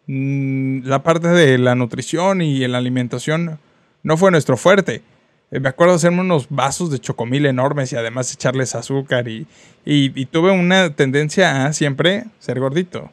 Mm, 0.07 0.85
la 0.85 1.03
parte 1.03 1.29
de 1.29 1.59
la 1.59 1.75
nutrición 1.75 2.43
y 2.43 2.67
la 2.67 2.79
alimentación 2.79 3.59
no 4.03 4.17
fue 4.17 4.31
nuestro 4.31 4.57
fuerte. 4.57 5.03
Eh, 5.51 5.61
me 5.61 5.69
acuerdo 5.69 5.95
hacerme 5.95 6.23
unos 6.23 6.47
vasos 6.49 6.91
de 6.91 6.99
chocomil 6.99 7.47
enormes 7.47 7.93
y 7.93 7.97
además 7.97 8.33
echarles 8.33 8.75
azúcar 8.75 9.29
y, 9.29 9.47
y, 9.85 10.27
tuve 10.27 10.51
una 10.51 10.95
tendencia 10.95 11.67
a 11.67 11.73
siempre 11.75 12.25
ser 12.39 12.59
gordito. 12.59 13.11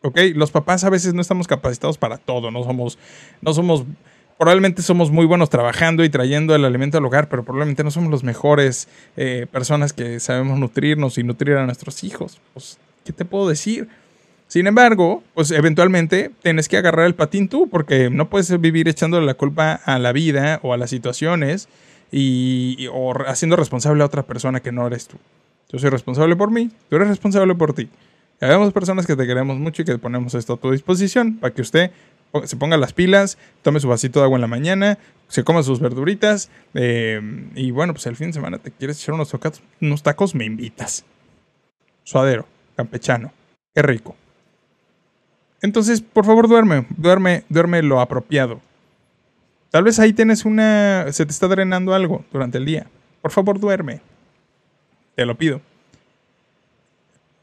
¿Ok? 0.00 0.18
Los 0.34 0.50
papás 0.50 0.84
a 0.84 0.90
veces 0.90 1.12
no 1.12 1.20
estamos 1.20 1.46
capacitados 1.46 1.98
para 1.98 2.16
todo, 2.16 2.50
no 2.50 2.64
somos, 2.64 2.98
no 3.42 3.52
somos 3.52 3.84
probablemente 4.38 4.82
somos 4.82 5.10
muy 5.10 5.26
buenos 5.26 5.50
trabajando 5.50 6.04
y 6.04 6.08
trayendo 6.08 6.54
el 6.54 6.64
alimento 6.64 6.96
al 6.96 7.04
hogar, 7.04 7.28
pero 7.28 7.44
probablemente 7.44 7.84
no 7.84 7.90
somos 7.90 8.10
los 8.10 8.22
mejores 8.22 8.88
eh, 9.16 9.46
personas 9.50 9.92
que 9.92 10.20
sabemos 10.20 10.58
nutrirnos 10.58 11.18
y 11.18 11.24
nutrir 11.24 11.56
a 11.56 11.66
nuestros 11.66 12.04
hijos. 12.04 12.40
Pues, 12.54 12.78
¿qué 13.04 13.12
te 13.12 13.24
puedo 13.24 13.48
decir? 13.48 13.88
Sin 14.46 14.66
embargo, 14.66 15.22
pues 15.34 15.50
eventualmente 15.50 16.30
tienes 16.42 16.68
que 16.68 16.78
agarrar 16.78 17.06
el 17.06 17.14
patín 17.14 17.48
tú, 17.48 17.68
porque 17.68 18.08
no 18.08 18.30
puedes 18.30 18.58
vivir 18.60 18.88
echándole 18.88 19.26
la 19.26 19.34
culpa 19.34 19.74
a 19.74 19.98
la 19.98 20.12
vida 20.12 20.60
o 20.62 20.72
a 20.72 20.78
las 20.78 20.88
situaciones 20.88 21.68
y, 22.10 22.88
o 22.92 23.12
haciendo 23.26 23.56
responsable 23.56 24.02
a 24.02 24.06
otra 24.06 24.22
persona 24.22 24.60
que 24.60 24.72
no 24.72 24.86
eres 24.86 25.08
tú. 25.08 25.18
Yo 25.70 25.78
soy 25.78 25.90
responsable 25.90 26.34
por 26.34 26.50
mí, 26.50 26.70
tú 26.88 26.96
eres 26.96 27.08
responsable 27.08 27.54
por 27.54 27.74
ti. 27.74 27.90
Habemos 28.40 28.72
personas 28.72 29.04
que 29.04 29.16
te 29.16 29.26
queremos 29.26 29.58
mucho 29.58 29.82
y 29.82 29.84
que 29.84 29.98
ponemos 29.98 30.32
esto 30.34 30.54
a 30.54 30.56
tu 30.56 30.70
disposición 30.70 31.38
para 31.38 31.52
que 31.52 31.60
usted 31.60 31.90
se 32.44 32.56
ponga 32.56 32.76
las 32.76 32.92
pilas, 32.92 33.38
tome 33.62 33.80
su 33.80 33.88
vasito 33.88 34.20
de 34.20 34.24
agua 34.24 34.36
en 34.36 34.42
la 34.42 34.46
mañana, 34.46 34.98
se 35.28 35.44
coma 35.44 35.62
sus 35.62 35.80
verduritas 35.80 36.50
eh, 36.74 37.20
y 37.54 37.70
bueno, 37.70 37.92
pues 37.92 38.06
el 38.06 38.16
fin 38.16 38.28
de 38.28 38.34
semana 38.34 38.58
te 38.58 38.70
quieres 38.70 39.00
echar 39.02 39.14
unos, 39.14 39.30
tacos, 39.30 39.62
unos 39.80 40.02
tacos, 40.02 40.34
me 40.34 40.44
invitas. 40.44 41.04
Suadero, 42.04 42.46
campechano, 42.76 43.32
qué 43.74 43.82
rico. 43.82 44.16
Entonces, 45.60 46.00
por 46.00 46.24
favor, 46.24 46.48
duerme, 46.48 46.86
duerme, 46.96 47.44
duerme 47.48 47.82
lo 47.82 48.00
apropiado. 48.00 48.60
Tal 49.70 49.84
vez 49.84 49.98
ahí 49.98 50.12
tienes 50.12 50.44
una, 50.44 51.06
se 51.12 51.26
te 51.26 51.32
está 51.32 51.48
drenando 51.48 51.92
algo 51.92 52.24
durante 52.32 52.58
el 52.58 52.64
día. 52.64 52.86
Por 53.20 53.32
favor, 53.32 53.58
duerme. 53.60 54.00
Te 55.14 55.26
lo 55.26 55.36
pido. 55.36 55.60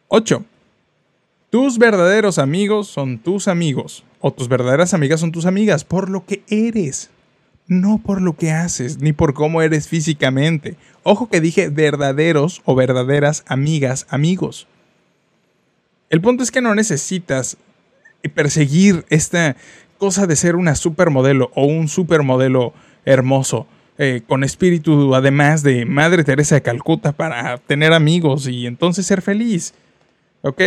8. 0.08 0.44
Tus 1.50 1.78
verdaderos 1.78 2.40
amigos 2.40 2.88
son 2.88 3.20
tus 3.20 3.48
amigos 3.48 4.04
o 4.28 4.34
tus 4.34 4.48
verdaderas 4.48 4.96
amigas 4.96 5.20
son 5.20 5.32
tus 5.32 5.46
amigas 5.46 5.84
por 5.84 6.10
lo 6.10 6.26
que 6.26 6.42
eres, 6.50 7.12
no 7.68 8.02
por 8.04 8.24
lo 8.24 8.36
que 8.36 8.52
haces 8.52 8.98
ni 8.98 9.14
por 9.14 9.36
cómo 9.36 9.62
eres 9.62 9.88
físicamente. 9.88 10.78
Ojo 11.04 11.30
que 11.30 11.40
dije 11.40 11.70
verdaderos 11.70 12.64
o 12.66 12.74
verdaderas 12.74 13.44
amigas, 13.46 14.08
amigos. 14.10 14.66
El 16.10 16.22
punto 16.22 16.42
es 16.42 16.50
que 16.50 16.62
no 16.62 16.74
necesitas 16.74 17.58
perseguir 18.34 19.06
esta 19.10 19.58
cosa 20.00 20.26
de 20.26 20.36
ser 20.36 20.56
una 20.56 20.74
supermodelo 20.74 21.52
o 21.54 21.66
un 21.68 21.88
supermodelo 21.88 22.74
hermoso. 23.06 23.68
Eh, 24.00 24.24
con 24.28 24.44
espíritu 24.44 25.14
además 25.14 25.62
de 25.62 25.86
Madre 25.86 26.24
Teresa 26.24 26.56
de 26.56 26.64
Calcuta 26.64 27.12
para 27.12 27.60
tener 27.60 27.94
amigos 27.94 28.48
y 28.48 28.66
entonces 28.66 29.06
ser 29.06 29.22
feliz. 29.22 29.76
¿Ok? 30.42 30.62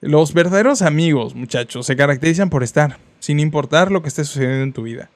Los 0.00 0.32
verdaderos 0.32 0.80
amigos, 0.80 1.34
muchachos, 1.34 1.84
se 1.86 1.96
caracterizan 1.96 2.48
por 2.48 2.62
estar, 2.62 2.98
sin 3.18 3.38
importar 3.38 3.92
lo 3.92 4.02
que 4.02 4.08
esté 4.08 4.24
sucediendo 4.24 4.62
en 4.62 4.72
tu 4.72 4.82
vida. 4.82 5.10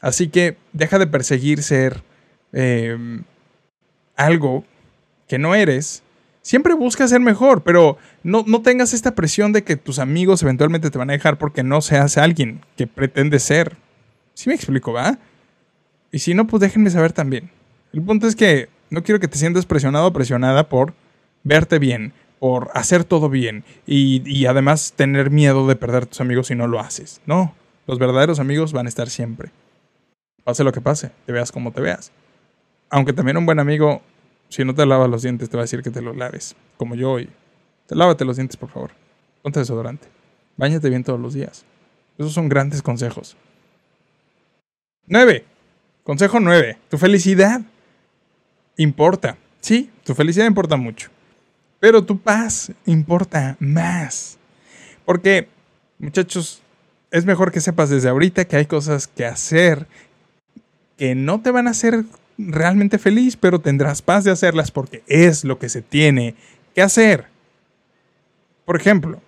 Así 0.00 0.28
que 0.28 0.56
deja 0.72 0.98
de 0.98 1.06
perseguir 1.06 1.62
ser 1.62 2.02
em, 2.52 3.22
algo 4.16 4.64
que 5.28 5.38
no 5.38 5.54
eres. 5.54 6.02
Siempre 6.42 6.74
busca 6.74 7.06
ser 7.06 7.20
mejor, 7.20 7.62
pero 7.62 7.98
no, 8.24 8.44
no, 8.46 8.62
tengas 8.62 8.94
esta 8.94 9.14
presión 9.14 9.52
de 9.52 9.62
que 9.62 9.76
tus 9.76 9.98
amigos 9.98 10.42
eventualmente 10.42 10.90
te 10.90 10.98
van 10.98 11.10
a 11.10 11.12
dejar 11.12 11.38
porque 11.38 11.62
no 11.62 11.80
seas 11.80 12.16
alguien 12.16 12.64
que 12.76 12.86
pretende 12.86 13.38
ser. 13.38 13.76
¿Sí 14.34 14.48
me 14.48 14.54
explico, 14.56 14.92
va? 14.92 15.18
Y 16.10 16.20
si 16.20 16.34
no, 16.34 16.46
pues 16.46 16.60
déjenme 16.60 16.90
saber 16.90 17.12
también. 17.12 17.50
El 17.92 18.02
punto 18.02 18.26
es 18.26 18.34
que 18.34 18.68
no 18.90 19.02
quiero 19.02 19.20
que 19.20 19.28
te 19.28 19.38
sientas 19.38 19.66
presionado 19.66 20.06
o 20.06 20.12
presionada 20.12 20.68
por 20.68 20.94
verte 21.44 21.78
bien, 21.78 22.12
por 22.38 22.70
hacer 22.74 23.04
todo 23.04 23.28
bien 23.28 23.64
y, 23.86 24.46
además 24.46 24.92
tener 24.94 25.30
miedo 25.30 25.66
de 25.66 25.76
perder 25.76 26.06
tus 26.06 26.20
amigos 26.20 26.48
si 26.48 26.54
no 26.54 26.66
lo 26.66 26.80
haces. 26.80 27.20
No, 27.26 27.54
los 27.86 27.98
verdaderos 27.98 28.40
amigos 28.40 28.72
van 28.72 28.86
a 28.86 28.88
estar 28.88 29.08
siempre. 29.10 29.50
Pase 30.44 30.64
lo 30.64 30.72
que 30.72 30.80
pase, 30.80 31.10
te 31.26 31.32
veas 31.32 31.52
como 31.52 31.72
te 31.72 31.80
veas. 31.80 32.12
Aunque 32.90 33.12
también 33.12 33.36
un 33.36 33.46
buen 33.46 33.58
amigo, 33.58 34.02
si 34.48 34.64
no 34.64 34.74
te 34.74 34.86
lavas 34.86 35.10
los 35.10 35.22
dientes, 35.22 35.50
te 35.50 35.56
va 35.56 35.62
a 35.62 35.64
decir 35.64 35.82
que 35.82 35.90
te 35.90 36.00
los 36.00 36.16
laves, 36.16 36.56
como 36.76 36.94
yo 36.94 37.12
hoy. 37.12 37.28
Te 37.86 37.94
lávate 37.94 38.24
los 38.24 38.36
dientes, 38.36 38.56
por 38.56 38.70
favor. 38.70 38.90
Ponte 39.42 39.60
desodorante. 39.60 40.08
Báñate 40.56 40.88
bien 40.88 41.04
todos 41.04 41.20
los 41.20 41.34
días. 41.34 41.64
Esos 42.16 42.32
son 42.32 42.48
grandes 42.48 42.82
consejos. 42.82 43.36
9. 45.06 45.44
Consejo 46.02 46.40
9. 46.40 46.78
Tu 46.88 46.98
felicidad 46.98 47.60
importa. 48.76 49.36
Sí, 49.60 49.90
tu 50.04 50.14
felicidad 50.14 50.46
importa 50.46 50.76
mucho. 50.76 51.10
Pero 51.80 52.04
tu 52.04 52.18
paz 52.18 52.72
importa 52.86 53.56
más. 53.60 54.38
Porque, 55.04 55.48
muchachos, 55.98 56.62
es 57.10 57.24
mejor 57.24 57.52
que 57.52 57.60
sepas 57.60 57.90
desde 57.90 58.08
ahorita 58.08 58.44
que 58.46 58.56
hay 58.56 58.66
cosas 58.66 59.06
que 59.06 59.24
hacer 59.24 59.86
que 60.96 61.14
no 61.14 61.40
te 61.40 61.52
van 61.52 61.68
a 61.68 61.70
hacer 61.70 62.04
realmente 62.36 62.98
feliz, 62.98 63.36
pero 63.36 63.60
tendrás 63.60 64.02
paz 64.02 64.24
de 64.24 64.32
hacerlas 64.32 64.70
porque 64.70 65.02
es 65.06 65.44
lo 65.44 65.58
que 65.58 65.68
se 65.68 65.80
tiene 65.80 66.34
que 66.74 66.82
hacer. 66.82 67.26
Por 68.64 68.76
ejemplo, 68.76 69.20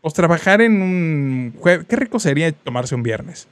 pues 0.00 0.14
trabajar 0.14 0.60
en 0.60 0.82
un 0.82 1.54
qué 1.88 1.96
rico 1.96 2.18
sería 2.18 2.50
tomarse 2.52 2.94
un 2.94 3.02
viernes. 3.02 3.46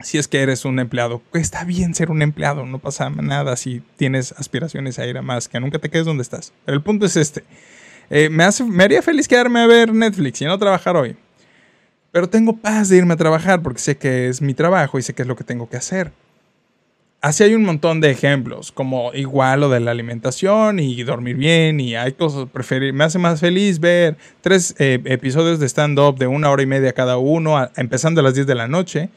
Si 0.00 0.16
es 0.16 0.28
que 0.28 0.40
eres 0.40 0.64
un 0.64 0.78
empleado, 0.78 1.22
está 1.34 1.64
bien 1.64 1.94
ser 1.94 2.10
un 2.10 2.22
empleado, 2.22 2.64
no 2.64 2.78
pasa 2.78 3.10
nada 3.10 3.56
si 3.56 3.82
tienes 3.96 4.32
aspiraciones 4.32 4.98
a 5.00 5.06
ir 5.06 5.18
a 5.18 5.22
más, 5.22 5.48
que 5.48 5.58
nunca 5.58 5.80
te 5.80 5.88
quedes 5.88 6.06
donde 6.06 6.22
estás. 6.22 6.52
Pero 6.64 6.76
el 6.76 6.82
punto 6.82 7.06
es 7.06 7.16
este. 7.16 7.42
Eh, 8.08 8.28
me, 8.30 8.44
hace, 8.44 8.62
me 8.62 8.84
haría 8.84 9.02
feliz 9.02 9.26
quedarme 9.26 9.60
a 9.60 9.66
ver 9.66 9.92
Netflix 9.92 10.40
y 10.40 10.44
no 10.44 10.56
trabajar 10.56 10.96
hoy. 10.96 11.16
Pero 12.12 12.28
tengo 12.28 12.56
paz 12.56 12.88
de 12.88 12.96
irme 12.96 13.14
a 13.14 13.16
trabajar 13.16 13.60
porque 13.60 13.80
sé 13.80 13.96
que 13.98 14.28
es 14.28 14.40
mi 14.40 14.54
trabajo 14.54 14.98
y 14.98 15.02
sé 15.02 15.14
que 15.14 15.22
es 15.22 15.28
lo 15.28 15.36
que 15.36 15.44
tengo 15.44 15.68
que 15.68 15.76
hacer. 15.76 16.12
Así 17.20 17.42
hay 17.42 17.56
un 17.56 17.64
montón 17.64 18.00
de 18.00 18.12
ejemplos, 18.12 18.70
como 18.70 19.12
igual 19.12 19.60
lo 19.60 19.68
de 19.68 19.80
la 19.80 19.90
alimentación 19.90 20.78
y 20.78 21.02
dormir 21.02 21.34
bien 21.34 21.80
y 21.80 21.96
hay 21.96 22.12
cosas, 22.12 22.48
preferir, 22.48 22.92
me 22.92 23.02
hace 23.02 23.18
más 23.18 23.40
feliz 23.40 23.80
ver 23.80 24.16
tres 24.40 24.76
eh, 24.78 25.00
episodios 25.04 25.58
de 25.58 25.66
stand-up 25.66 26.16
de 26.16 26.28
una 26.28 26.48
hora 26.48 26.62
y 26.62 26.66
media 26.66 26.92
cada 26.92 27.18
uno, 27.18 27.68
empezando 27.74 28.20
a 28.20 28.24
las 28.24 28.34
10 28.34 28.46
de 28.46 28.54
la 28.54 28.68
noche, 28.68 29.10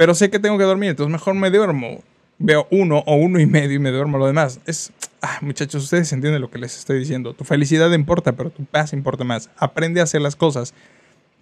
pero 0.00 0.14
sé 0.14 0.30
que 0.30 0.38
tengo 0.38 0.56
que 0.56 0.64
dormir, 0.64 0.88
entonces 0.88 1.12
mejor 1.12 1.34
me 1.34 1.50
duermo. 1.50 2.02
Veo 2.38 2.66
uno 2.70 3.00
o 3.04 3.16
uno 3.16 3.38
y 3.38 3.44
medio 3.44 3.76
y 3.76 3.78
me 3.78 3.90
duermo 3.90 4.16
lo 4.16 4.26
demás. 4.26 4.58
Es, 4.64 4.94
ah, 5.20 5.36
muchachos, 5.42 5.84
ustedes 5.84 6.10
entienden 6.14 6.40
lo 6.40 6.50
que 6.50 6.58
les 6.58 6.74
estoy 6.74 6.98
diciendo. 6.98 7.34
Tu 7.34 7.44
felicidad 7.44 7.92
importa, 7.92 8.32
pero 8.32 8.48
tu 8.48 8.64
paz 8.64 8.94
importa 8.94 9.24
más. 9.24 9.50
Aprende 9.58 10.00
a 10.00 10.04
hacer 10.04 10.22
las 10.22 10.36
cosas 10.36 10.72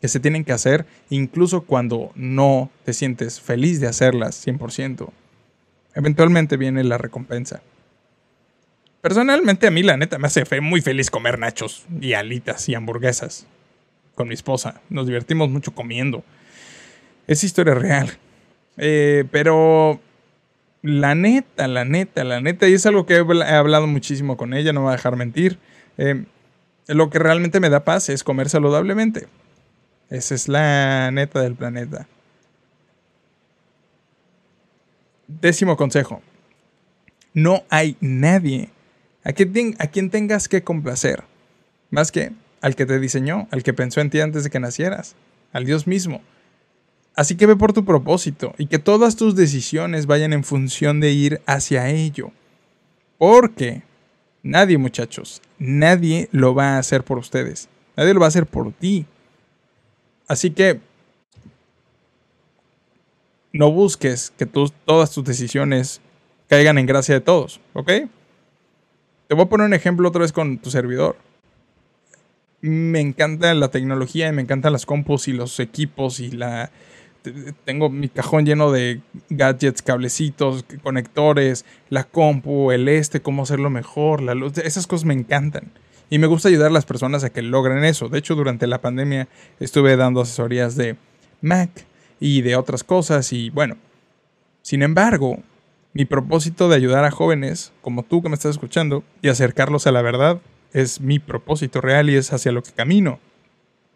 que 0.01 0.09
se 0.09 0.18
tienen 0.18 0.44
que 0.44 0.51
hacer, 0.51 0.87
incluso 1.09 1.61
cuando 1.61 2.11
no 2.16 2.68
te 2.85 2.94
sientes 2.94 3.40
feliz 3.40 3.81
de 3.81 3.87
hacerlas 3.87 4.44
100%. 4.44 5.09
Eventualmente 5.94 6.57
viene 6.57 6.83
la 6.83 6.99
recompensa. 6.99 7.62
Personalmente 9.01 9.68
a 9.68 9.71
mí 9.71 9.85
la 9.85 9.97
neta 9.97 10.18
me 10.18 10.27
hace 10.27 10.44
muy 10.61 10.81
feliz 10.81 11.12
comer 11.12 11.38
nachos 11.38 11.87
y 12.01 12.14
alitas 12.14 12.68
y 12.68 12.75
hamburguesas 12.75 13.47
con 14.16 14.27
mi 14.27 14.35
esposa. 14.35 14.81
Nos 14.90 15.07
divertimos 15.07 15.49
mucho 15.49 15.77
comiendo. 15.77 16.25
Es 17.29 17.44
historia 17.44 17.75
real. 17.75 18.18
Eh, 18.79 19.25
pero 19.31 20.01
la 20.83 21.14
neta, 21.14 21.69
la 21.69 21.85
neta, 21.85 22.25
la 22.25 22.41
neta, 22.41 22.69
y 22.69 22.75
es 22.75 22.87
algo 22.87 23.07
que 23.07 23.14
he 23.17 23.55
hablado 23.55 23.87
muchísimo 23.87 24.37
con 24.37 24.55
ella, 24.55 24.73
no 24.73 24.81
me 24.81 24.87
va 24.87 24.93
a 24.93 24.97
dejar 24.97 25.17
mentir. 25.17 25.59
Eh, 25.99 26.25
lo 26.87 27.11
que 27.11 27.19
realmente 27.19 27.61
me 27.61 27.69
da 27.69 27.85
paz 27.85 28.09
es 28.09 28.25
comer 28.25 28.49
saludablemente. 28.49 29.27
Esa 30.11 30.35
es 30.35 30.49
la 30.49 31.11
neta 31.11 31.43
del 31.43 31.55
planeta. 31.55 32.07
Décimo 35.27 35.77
consejo. 35.77 36.23
No 37.35 37.62
hay 37.69 37.97
nadie 38.01 38.71
a 39.23 39.33
quien, 39.33 39.77
a 39.79 39.88
quien 39.88 40.09
tengas 40.09 40.49
que 40.49 40.62
complacer, 40.62 41.25
más 41.91 42.11
que 42.11 42.33
al 42.61 42.75
que 42.75 42.87
te 42.87 42.99
diseñó, 42.99 43.47
al 43.51 43.62
que 43.62 43.75
pensó 43.75 44.01
en 44.01 44.11
ti 44.11 44.21
antes 44.21 44.45
de 44.45 44.51
que 44.51 44.59
nacieras, 44.59 45.14
al 45.53 45.67
Dios 45.67 45.87
mismo. 45.87 46.23
Así 47.18 47.35
que 47.35 47.46
ve 47.46 47.57
por 47.57 47.72
tu 47.72 47.85
propósito 47.85 48.54
y 48.59 48.66
que 48.66 48.78
todas 48.78 49.16
tus 49.16 49.35
decisiones 49.35 50.07
vayan 50.07 50.33
en 50.33 50.44
función 50.44 51.00
de 51.00 51.11
ir 51.11 51.42
hacia 51.46 51.90
ello. 51.90 52.31
Porque 53.18 53.83
nadie, 54.44 54.78
muchachos, 54.78 55.42
nadie 55.59 56.28
lo 56.31 56.54
va 56.54 56.76
a 56.76 56.78
hacer 56.78 57.02
por 57.02 57.18
ustedes. 57.18 57.68
Nadie 57.96 58.14
lo 58.14 58.20
va 58.20 58.26
a 58.26 58.28
hacer 58.28 58.46
por 58.46 58.70
ti. 58.70 59.04
Así 60.28 60.52
que 60.52 60.78
no 63.52 63.72
busques 63.72 64.33
que 64.38 64.46
todas 64.46 65.11
tus 65.11 65.24
decisiones 65.24 66.00
caigan 66.48 66.78
en 66.78 66.87
gracia 66.87 67.16
de 67.16 67.20
todos, 67.20 67.61
¿ok? 67.72 67.90
Te 69.26 69.35
voy 69.35 69.42
a 69.44 69.48
poner 69.48 69.66
un 69.66 69.74
ejemplo 69.74 70.09
otra 70.09 70.20
vez 70.20 70.31
con 70.31 70.59
tu 70.59 70.70
servidor. 70.70 71.16
Me 72.61 73.00
encanta 73.00 73.52
la 73.54 73.72
tecnología 73.72 74.28
y 74.28 74.33
me 74.33 74.42
encantan 74.42 74.72
las 74.72 74.87
compus 74.87 75.26
y 75.26 75.33
los 75.33 75.59
equipos 75.59 76.20
y 76.20 76.31
la... 76.31 76.70
Tengo 77.64 77.90
mi 77.90 78.09
cajón 78.09 78.46
lleno 78.46 78.72
de 78.72 79.00
gadgets, 79.28 79.83
cablecitos, 79.83 80.64
conectores, 80.83 81.64
la 81.90 82.04
compu, 82.04 82.70
el 82.70 82.88
este, 82.88 83.20
cómo 83.20 83.42
hacerlo 83.42 83.70
mejor, 83.70 84.22
la 84.22 84.35
luz. 84.35 84.59
Esas 84.59 84.87
cosas 84.87 85.04
me 85.04 85.14
encantan. 85.14 85.72
Y 86.11 86.18
me 86.18 86.26
gusta 86.26 86.48
ayudar 86.48 86.68
a 86.68 86.74
las 86.74 86.87
personas 86.87 87.24
a 87.24 87.31
que 87.31 87.42
logren 87.42 87.85
eso. 87.85 88.09
De 88.09 88.18
hecho, 88.18 88.35
durante 88.35 88.66
la 88.66 88.81
pandemia 88.81 89.28
estuve 89.61 89.96
dando 89.96 90.22
asesorías 90.22 90.74
de 90.76 90.96
Mac 91.42 91.70
y 92.20 92.42
de 92.42 92.57
otras 92.57 92.85
cosas 92.85 93.33
y 93.33 93.50
bueno. 93.50 93.76
Sin 94.62 94.83
embargo, 94.83 95.38
mi 95.92 96.04
propósito 96.04 96.68
de 96.68 96.76
ayudar 96.76 97.04
a 97.04 97.11
jóvenes 97.11 97.72
como 97.83 98.02
tú 98.02 98.22
que 98.22 98.28
me 98.28 98.35
estás 98.35 98.52
escuchando 98.52 99.02
y 99.22 99.28
acercarlos 99.28 99.87
a 99.87 99.92
la 99.92 100.02
verdad 100.02 100.40
es 100.72 101.00
mi 101.00 101.18
propósito 101.18 101.81
real 101.81 102.11
y 102.11 102.16
es 102.16 102.33
hacia 102.33 102.52
lo 102.52 102.62
que 102.62 102.72
camino. 102.72 103.18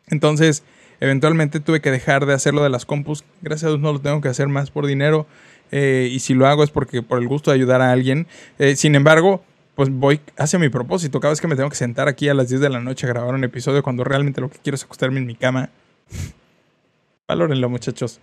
Entonces, 0.08 0.62
eventualmente 1.02 1.58
tuve 1.58 1.80
que 1.80 1.90
dejar 1.90 2.26
de 2.26 2.32
hacerlo 2.32 2.62
de 2.62 2.70
las 2.70 2.86
compus. 2.86 3.24
Gracias 3.40 3.64
a 3.64 3.68
Dios 3.70 3.80
no 3.80 3.92
lo 3.92 4.00
tengo 4.00 4.20
que 4.20 4.28
hacer 4.28 4.46
más 4.46 4.70
por 4.70 4.86
dinero. 4.86 5.26
Eh, 5.72 6.08
y 6.12 6.20
si 6.20 6.32
lo 6.32 6.46
hago 6.46 6.62
es 6.62 6.70
porque 6.70 7.02
por 7.02 7.20
el 7.20 7.26
gusto 7.26 7.50
de 7.50 7.56
ayudar 7.56 7.82
a 7.82 7.90
alguien. 7.90 8.28
Eh, 8.60 8.76
sin 8.76 8.94
embargo, 8.94 9.42
pues 9.74 9.90
voy 9.90 10.20
hacia 10.36 10.60
mi 10.60 10.68
propósito. 10.68 11.18
Cada 11.18 11.32
vez 11.32 11.40
que 11.40 11.48
me 11.48 11.56
tengo 11.56 11.68
que 11.68 11.74
sentar 11.74 12.06
aquí 12.06 12.28
a 12.28 12.34
las 12.34 12.50
10 12.50 12.60
de 12.60 12.68
la 12.68 12.78
noche 12.78 13.06
a 13.06 13.08
grabar 13.08 13.34
un 13.34 13.42
episodio 13.42 13.82
cuando 13.82 14.04
realmente 14.04 14.40
lo 14.40 14.48
que 14.48 14.58
quiero 14.58 14.76
es 14.76 14.84
acostarme 14.84 15.18
en 15.18 15.26
mi 15.26 15.34
cama. 15.34 15.70
Valórenlo, 17.26 17.68
muchachos. 17.68 18.20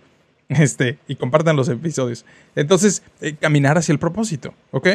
Este, 0.48 0.98
y 1.06 1.16
compartan 1.16 1.56
los 1.56 1.68
episodios. 1.68 2.24
Entonces, 2.56 3.02
eh, 3.20 3.36
caminar 3.38 3.76
hacia 3.76 3.92
el 3.92 3.98
propósito, 3.98 4.54
¿ok? 4.70 4.88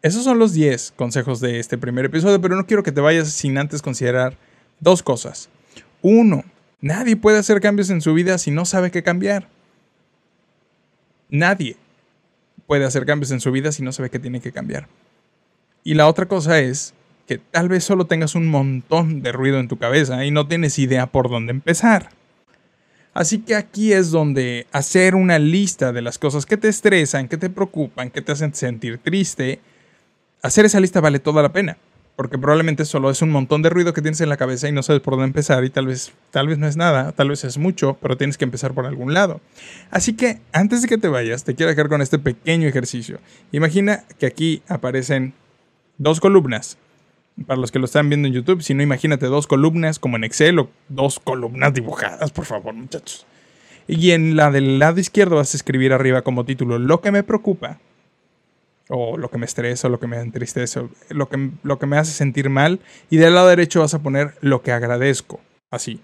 Esos 0.00 0.24
son 0.24 0.38
los 0.38 0.54
10 0.54 0.94
consejos 0.96 1.40
de 1.40 1.58
este 1.58 1.76
primer 1.76 2.06
episodio, 2.06 2.40
pero 2.40 2.56
no 2.56 2.66
quiero 2.66 2.82
que 2.82 2.92
te 2.92 3.02
vayas 3.02 3.28
sin 3.28 3.58
antes 3.58 3.82
considerar 3.82 4.38
dos 4.80 5.02
cosas. 5.02 5.50
Uno, 6.02 6.44
nadie 6.80 7.16
puede 7.16 7.38
hacer 7.38 7.60
cambios 7.60 7.90
en 7.90 8.00
su 8.00 8.14
vida 8.14 8.38
si 8.38 8.50
no 8.50 8.64
sabe 8.64 8.90
qué 8.90 9.02
cambiar. 9.02 9.48
Nadie 11.28 11.76
puede 12.66 12.84
hacer 12.84 13.04
cambios 13.04 13.30
en 13.30 13.40
su 13.40 13.50
vida 13.50 13.72
si 13.72 13.82
no 13.82 13.92
sabe 13.92 14.10
que 14.10 14.18
tiene 14.18 14.40
que 14.40 14.52
cambiar. 14.52 14.88
Y 15.84 15.94
la 15.94 16.06
otra 16.06 16.26
cosa 16.26 16.60
es 16.60 16.94
que 17.26 17.38
tal 17.38 17.68
vez 17.68 17.84
solo 17.84 18.06
tengas 18.06 18.34
un 18.34 18.48
montón 18.48 19.22
de 19.22 19.32
ruido 19.32 19.58
en 19.58 19.68
tu 19.68 19.78
cabeza 19.78 20.24
y 20.24 20.30
no 20.30 20.46
tienes 20.46 20.78
idea 20.78 21.06
por 21.06 21.28
dónde 21.28 21.52
empezar. 21.52 22.10
Así 23.14 23.40
que 23.40 23.54
aquí 23.54 23.92
es 23.92 24.10
donde 24.10 24.66
hacer 24.70 25.14
una 25.14 25.38
lista 25.38 25.92
de 25.92 26.02
las 26.02 26.18
cosas 26.18 26.46
que 26.46 26.56
te 26.56 26.68
estresan, 26.68 27.28
que 27.28 27.36
te 27.36 27.50
preocupan, 27.50 28.10
que 28.10 28.22
te 28.22 28.32
hacen 28.32 28.54
sentir 28.54 28.98
triste, 28.98 29.60
hacer 30.42 30.64
esa 30.64 30.80
lista 30.80 31.00
vale 31.00 31.18
toda 31.18 31.42
la 31.42 31.52
pena 31.52 31.76
porque 32.18 32.36
probablemente 32.36 32.84
solo 32.84 33.10
es 33.10 33.22
un 33.22 33.30
montón 33.30 33.62
de 33.62 33.70
ruido 33.70 33.94
que 33.94 34.02
tienes 34.02 34.20
en 34.20 34.28
la 34.28 34.36
cabeza 34.36 34.68
y 34.68 34.72
no 34.72 34.82
sabes 34.82 35.00
por 35.00 35.12
dónde 35.12 35.26
empezar 35.26 35.62
y 35.62 35.70
tal 35.70 35.86
vez, 35.86 36.12
tal 36.32 36.48
vez 36.48 36.58
no 36.58 36.66
es 36.66 36.76
nada, 36.76 37.12
tal 37.12 37.28
vez 37.28 37.44
es 37.44 37.58
mucho, 37.58 37.96
pero 38.02 38.16
tienes 38.16 38.36
que 38.36 38.44
empezar 38.44 38.74
por 38.74 38.86
algún 38.86 39.14
lado. 39.14 39.40
Así 39.92 40.14
que 40.14 40.40
antes 40.50 40.82
de 40.82 40.88
que 40.88 40.98
te 40.98 41.06
vayas, 41.06 41.44
te 41.44 41.54
quiero 41.54 41.70
dejar 41.70 41.88
con 41.88 42.02
este 42.02 42.18
pequeño 42.18 42.66
ejercicio. 42.66 43.20
Imagina 43.52 44.02
que 44.18 44.26
aquí 44.26 44.62
aparecen 44.66 45.32
dos 45.96 46.18
columnas. 46.18 46.76
Para 47.46 47.60
los 47.60 47.70
que 47.70 47.78
lo 47.78 47.84
están 47.84 48.08
viendo 48.08 48.26
en 48.26 48.34
YouTube, 48.34 48.62
si 48.62 48.74
no, 48.74 48.82
imagínate 48.82 49.26
dos 49.26 49.46
columnas 49.46 50.00
como 50.00 50.16
en 50.16 50.24
Excel 50.24 50.58
o 50.58 50.70
dos 50.88 51.20
columnas 51.20 51.72
dibujadas, 51.72 52.32
por 52.32 52.46
favor, 52.46 52.74
muchachos. 52.74 53.26
Y 53.86 54.10
en 54.10 54.34
la 54.34 54.50
del 54.50 54.80
lado 54.80 54.98
izquierdo 54.98 55.36
vas 55.36 55.54
a 55.54 55.56
escribir 55.56 55.92
arriba 55.92 56.22
como 56.22 56.44
título 56.44 56.80
lo 56.80 57.00
que 57.00 57.12
me 57.12 57.22
preocupa 57.22 57.78
o 58.88 59.16
lo 59.16 59.30
que 59.30 59.38
me 59.38 59.46
estresa, 59.46 59.88
o 59.88 59.90
lo 59.90 60.00
que 60.00 60.06
me 60.06 60.18
entristece, 60.18 60.82
lo 61.10 61.28
que, 61.28 61.50
lo 61.62 61.78
que 61.78 61.86
me 61.86 61.98
hace 61.98 62.12
sentir 62.12 62.50
mal. 62.50 62.80
Y 63.10 63.18
del 63.18 63.34
lado 63.34 63.48
derecho 63.48 63.80
vas 63.80 63.94
a 63.94 64.02
poner 64.02 64.34
lo 64.40 64.62
que 64.62 64.72
agradezco, 64.72 65.40
así. 65.70 66.00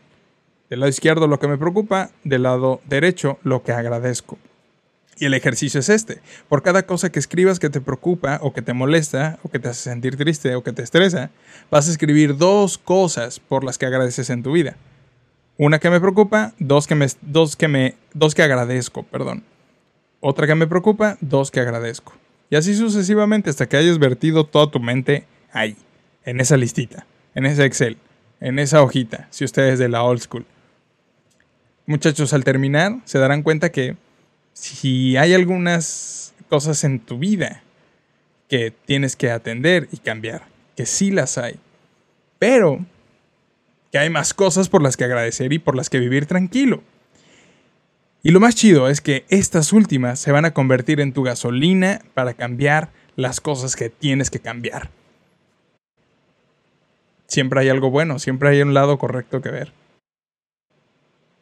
Del 0.71 0.81
lado 0.81 0.91
izquierdo 0.91 1.27
lo 1.27 1.39
que 1.39 1.49
me 1.49 1.59
preocupa, 1.59 2.11
del 2.25 2.45
lado 2.45 2.81
derecho 2.87 3.39
lo 3.43 3.63
que 3.63 3.73
agradezco. 3.73 4.39
Y 5.17 5.27
el 5.27 5.35
ejercicio 5.35 5.81
es 5.81 5.89
este. 5.89 6.21
Por 6.49 6.63
cada 6.63 6.87
cosa 6.87 7.11
que 7.11 7.19
escribas 7.19 7.61
que 7.61 7.71
te 7.71 7.81
preocupa 7.81 8.39
o 8.43 8.53
que 8.53 8.63
te 8.63 8.73
molesta 8.73 9.39
o 9.43 9.51
que 9.51 9.59
te 9.59 9.69
hace 9.69 9.83
sentir 9.91 10.17
triste 10.17 10.55
o 10.57 10.65
que 10.65 10.73
te 10.73 10.83
estresa, 10.83 11.31
vas 11.71 11.89
a 11.89 11.93
escribir 11.93 12.37
dos 12.37 12.79
cosas 12.79 13.39
por 13.39 13.63
las 13.63 13.79
que 13.79 13.87
agradeces 13.87 14.31
en 14.31 14.43
tu 14.43 14.53
vida. 14.53 14.77
Una 15.57 15.79
que 15.79 15.91
me 15.91 16.01
preocupa, 16.01 16.53
dos 16.59 16.89
que 16.89 16.97
me 16.97 17.07
dos 17.23 17.55
que 17.55 17.69
me 17.69 17.95
dos 18.13 18.35
que 18.35 18.43
agradezco, 18.43 19.05
perdón. 19.05 19.45
Otra 20.19 20.47
que 20.49 20.55
me 20.57 20.67
preocupa, 20.67 21.17
dos 21.21 21.53
que 21.53 21.61
agradezco. 21.61 22.15
Y 22.51 22.57
así 22.57 22.75
sucesivamente 22.75 23.51
hasta 23.51 23.69
que 23.69 23.77
hayas 23.77 23.99
vertido 23.99 24.45
toda 24.45 24.71
tu 24.71 24.81
mente 24.81 25.25
ahí, 25.53 25.77
en 26.25 26.41
esa 26.41 26.57
listita, 26.57 27.07
en 27.35 27.47
ese 27.47 27.65
Excel, 27.65 27.97
en 28.41 28.59
esa 28.59 28.83
hojita, 28.83 29.27
si 29.31 29.45
ustedes 29.45 29.79
de 29.79 29.89
la 29.89 30.03
old 30.03 30.21
school. 30.21 30.47
Muchachos, 31.87 32.33
al 32.33 32.45
terminar 32.45 32.99
se 33.05 33.19
darán 33.19 33.43
cuenta 33.43 33.71
que 33.71 33.97
si 34.53 35.17
hay 35.17 35.35
algunas 35.35 36.35
cosas 36.49 36.85
en 36.85 37.01
tu 37.01 37.19
vida 37.19 37.63
que 38.49 38.71
tienes 38.71 39.17
que 39.17 39.31
atender 39.31 39.89
y 39.93 39.99
cambiar, 39.99 40.43
que 40.77 40.87
sí 40.87 41.11
las 41.11 41.39
hay, 41.39 41.57
pero 42.39 42.85
que 43.91 43.99
hay 43.99 44.11
más 44.11 44.35
cosas 44.35 44.69
por 44.69 44.83
las 44.83 44.97
que 44.97 45.05
agradecer 45.05 45.53
y 45.53 45.59
por 45.59 45.77
las 45.77 45.91
que 45.91 45.99
vivir 45.99 46.27
tranquilo. 46.27 46.83
Y 48.27 48.31
lo 48.31 48.41
más 48.41 48.55
chido 48.55 48.89
es 48.89 49.03
que 49.03 49.27
estas 49.29 49.75
últimas 49.75 50.19
se 50.19 50.33
van 50.33 50.47
a 50.47 50.55
convertir 50.55 50.99
en 50.99 51.13
tu 51.13 51.23
gasolina 51.23 52.01
para 52.15 52.33
cambiar 52.33 52.89
las 53.17 53.43
cosas 53.43 53.77
que 53.77 53.91
tienes 53.91 54.31
que 54.31 54.41
cambiar. 54.41 54.89
Siempre 57.27 57.61
hay 57.61 57.69
algo 57.69 57.91
bueno, 57.91 58.19
siempre 58.19 58.49
hay 58.49 58.63
un 58.63 58.73
lado 58.73 58.97
correcto 58.97 59.43
que 59.43 59.51
ver. 59.51 59.73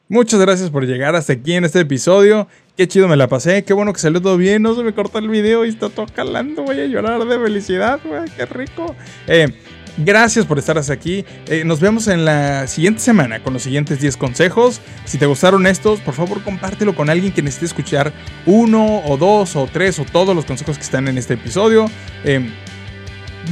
Muchas 0.09 0.40
gracias 0.40 0.71
por 0.71 0.85
llegar 0.85 1.14
hasta 1.14 1.35
aquí 1.35 1.53
en 1.53 1.64
este 1.64 1.79
episodio. 1.79 2.49
Qué 2.77 2.88
chido 2.88 3.07
me 3.07 3.16
la 3.16 3.29
pasé, 3.29 3.62
qué 3.62 3.73
bueno 3.73 3.92
que 3.92 4.01
salió 4.01 4.21
todo 4.21 4.37
bien. 4.37 4.62
No 4.62 4.75
se 4.75 4.83
me 4.83 4.92
cortó 4.92 5.18
el 5.18 5.29
video 5.29 5.64
y 5.64 5.68
está 5.68 5.88
todo 5.88 6.07
calando. 6.12 6.64
Voy 6.64 6.81
a 6.81 6.87
llorar 6.87 7.25
de 7.25 7.38
felicidad, 7.38 8.01
güey, 8.05 8.29
qué 8.37 8.45
rico. 8.45 8.97
Eh, 9.29 9.55
gracias 9.97 10.47
por 10.47 10.59
estar 10.59 10.79
hasta 10.79 10.93
aquí. 10.93 11.25
Eh, 11.47 11.65
nos 11.65 11.81
vemos 11.81 12.09
en 12.09 12.25
la 12.25 12.67
siguiente 12.67 13.01
semana 13.01 13.43
con 13.43 13.53
los 13.53 13.63
siguientes 13.63 14.01
10 14.01 14.17
consejos. 14.17 14.81
Si 15.05 15.19
te 15.19 15.27
gustaron 15.27 15.67
estos, 15.67 16.01
por 16.01 16.15
favor 16.15 16.43
compártelo 16.43 16.95
con 16.95 17.11
alguien 17.11 17.33
que 17.33 17.43
necesite 17.43 17.67
escuchar 17.67 18.13
uno 18.47 19.03
o 19.05 19.17
dos 19.17 19.57
o 19.57 19.69
tres 19.73 19.99
o 19.99 20.05
todos 20.05 20.35
los 20.35 20.45
consejos 20.45 20.77
que 20.77 20.85
están 20.85 21.09
en 21.09 21.19
este 21.19 21.35
episodio. 21.35 21.91
Eh, 22.25 22.51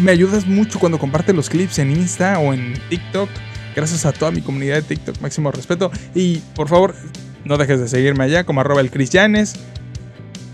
me 0.01 0.13
ayudas 0.13 0.47
mucho 0.47 0.79
cuando 0.79 0.99
compartes 0.99 1.35
los 1.35 1.51
clips 1.51 1.79
en 1.79 1.91
Insta 1.91 2.39
o 2.39 2.55
en 2.55 2.75
TikTok. 2.89 3.29
Gracias 3.75 4.05
a 4.05 4.13
toda 4.13 4.31
mi 4.31 4.41
comunidad 4.41 4.77
de 4.77 4.83
TikTok, 4.83 5.21
máximo 5.21 5.51
respeto. 5.51 5.91
Y 6.15 6.39
por 6.55 6.69
favor, 6.69 6.95
no 7.45 7.57
dejes 7.57 7.81
de 7.81 7.89
seguirme 7.89 8.25
allá 8.25 8.45
como 8.45 8.61
arroba 8.61 8.81
el. 8.81 8.91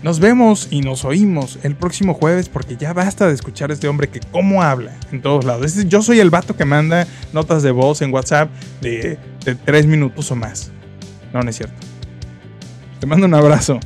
Nos 0.03 0.19
vemos 0.19 0.67
y 0.69 0.81
nos 0.81 1.05
oímos 1.05 1.57
el 1.63 1.75
próximo 1.75 2.13
jueves 2.13 2.49
porque 2.49 2.77
ya 2.77 2.93
basta 2.93 3.27
de 3.27 3.33
escuchar 3.33 3.71
a 3.71 3.73
este 3.73 3.87
hombre 3.87 4.07
que 4.07 4.19
cómo 4.31 4.61
habla 4.61 4.93
en 5.11 5.21
todos 5.21 5.43
lados. 5.43 5.73
Yo 5.87 6.03
soy 6.03 6.19
el 6.19 6.29
vato 6.29 6.55
que 6.55 6.65
manda 6.65 7.07
notas 7.33 7.63
de 7.63 7.71
voz 7.71 8.01
en 8.01 8.13
WhatsApp 8.13 8.49
de, 8.81 9.17
de 9.43 9.55
tres 9.55 9.87
minutos 9.87 10.31
o 10.31 10.35
más. 10.35 10.71
No, 11.33 11.41
no 11.41 11.49
es 11.49 11.57
cierto. 11.57 11.75
Te 12.99 13.07
mando 13.07 13.25
un 13.25 13.33
abrazo. 13.33 13.79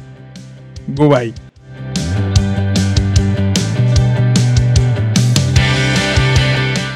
Goodbye. 0.87 1.33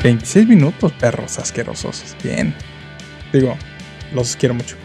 ¿26 0.04 0.46
minutos, 0.46 0.92
perros 0.94 1.40
asquerosos? 1.40 2.16
Bien. 2.24 2.54
Digo, 3.34 3.58
los 4.14 4.36
quiero 4.36 4.54
mucho. 4.54 4.76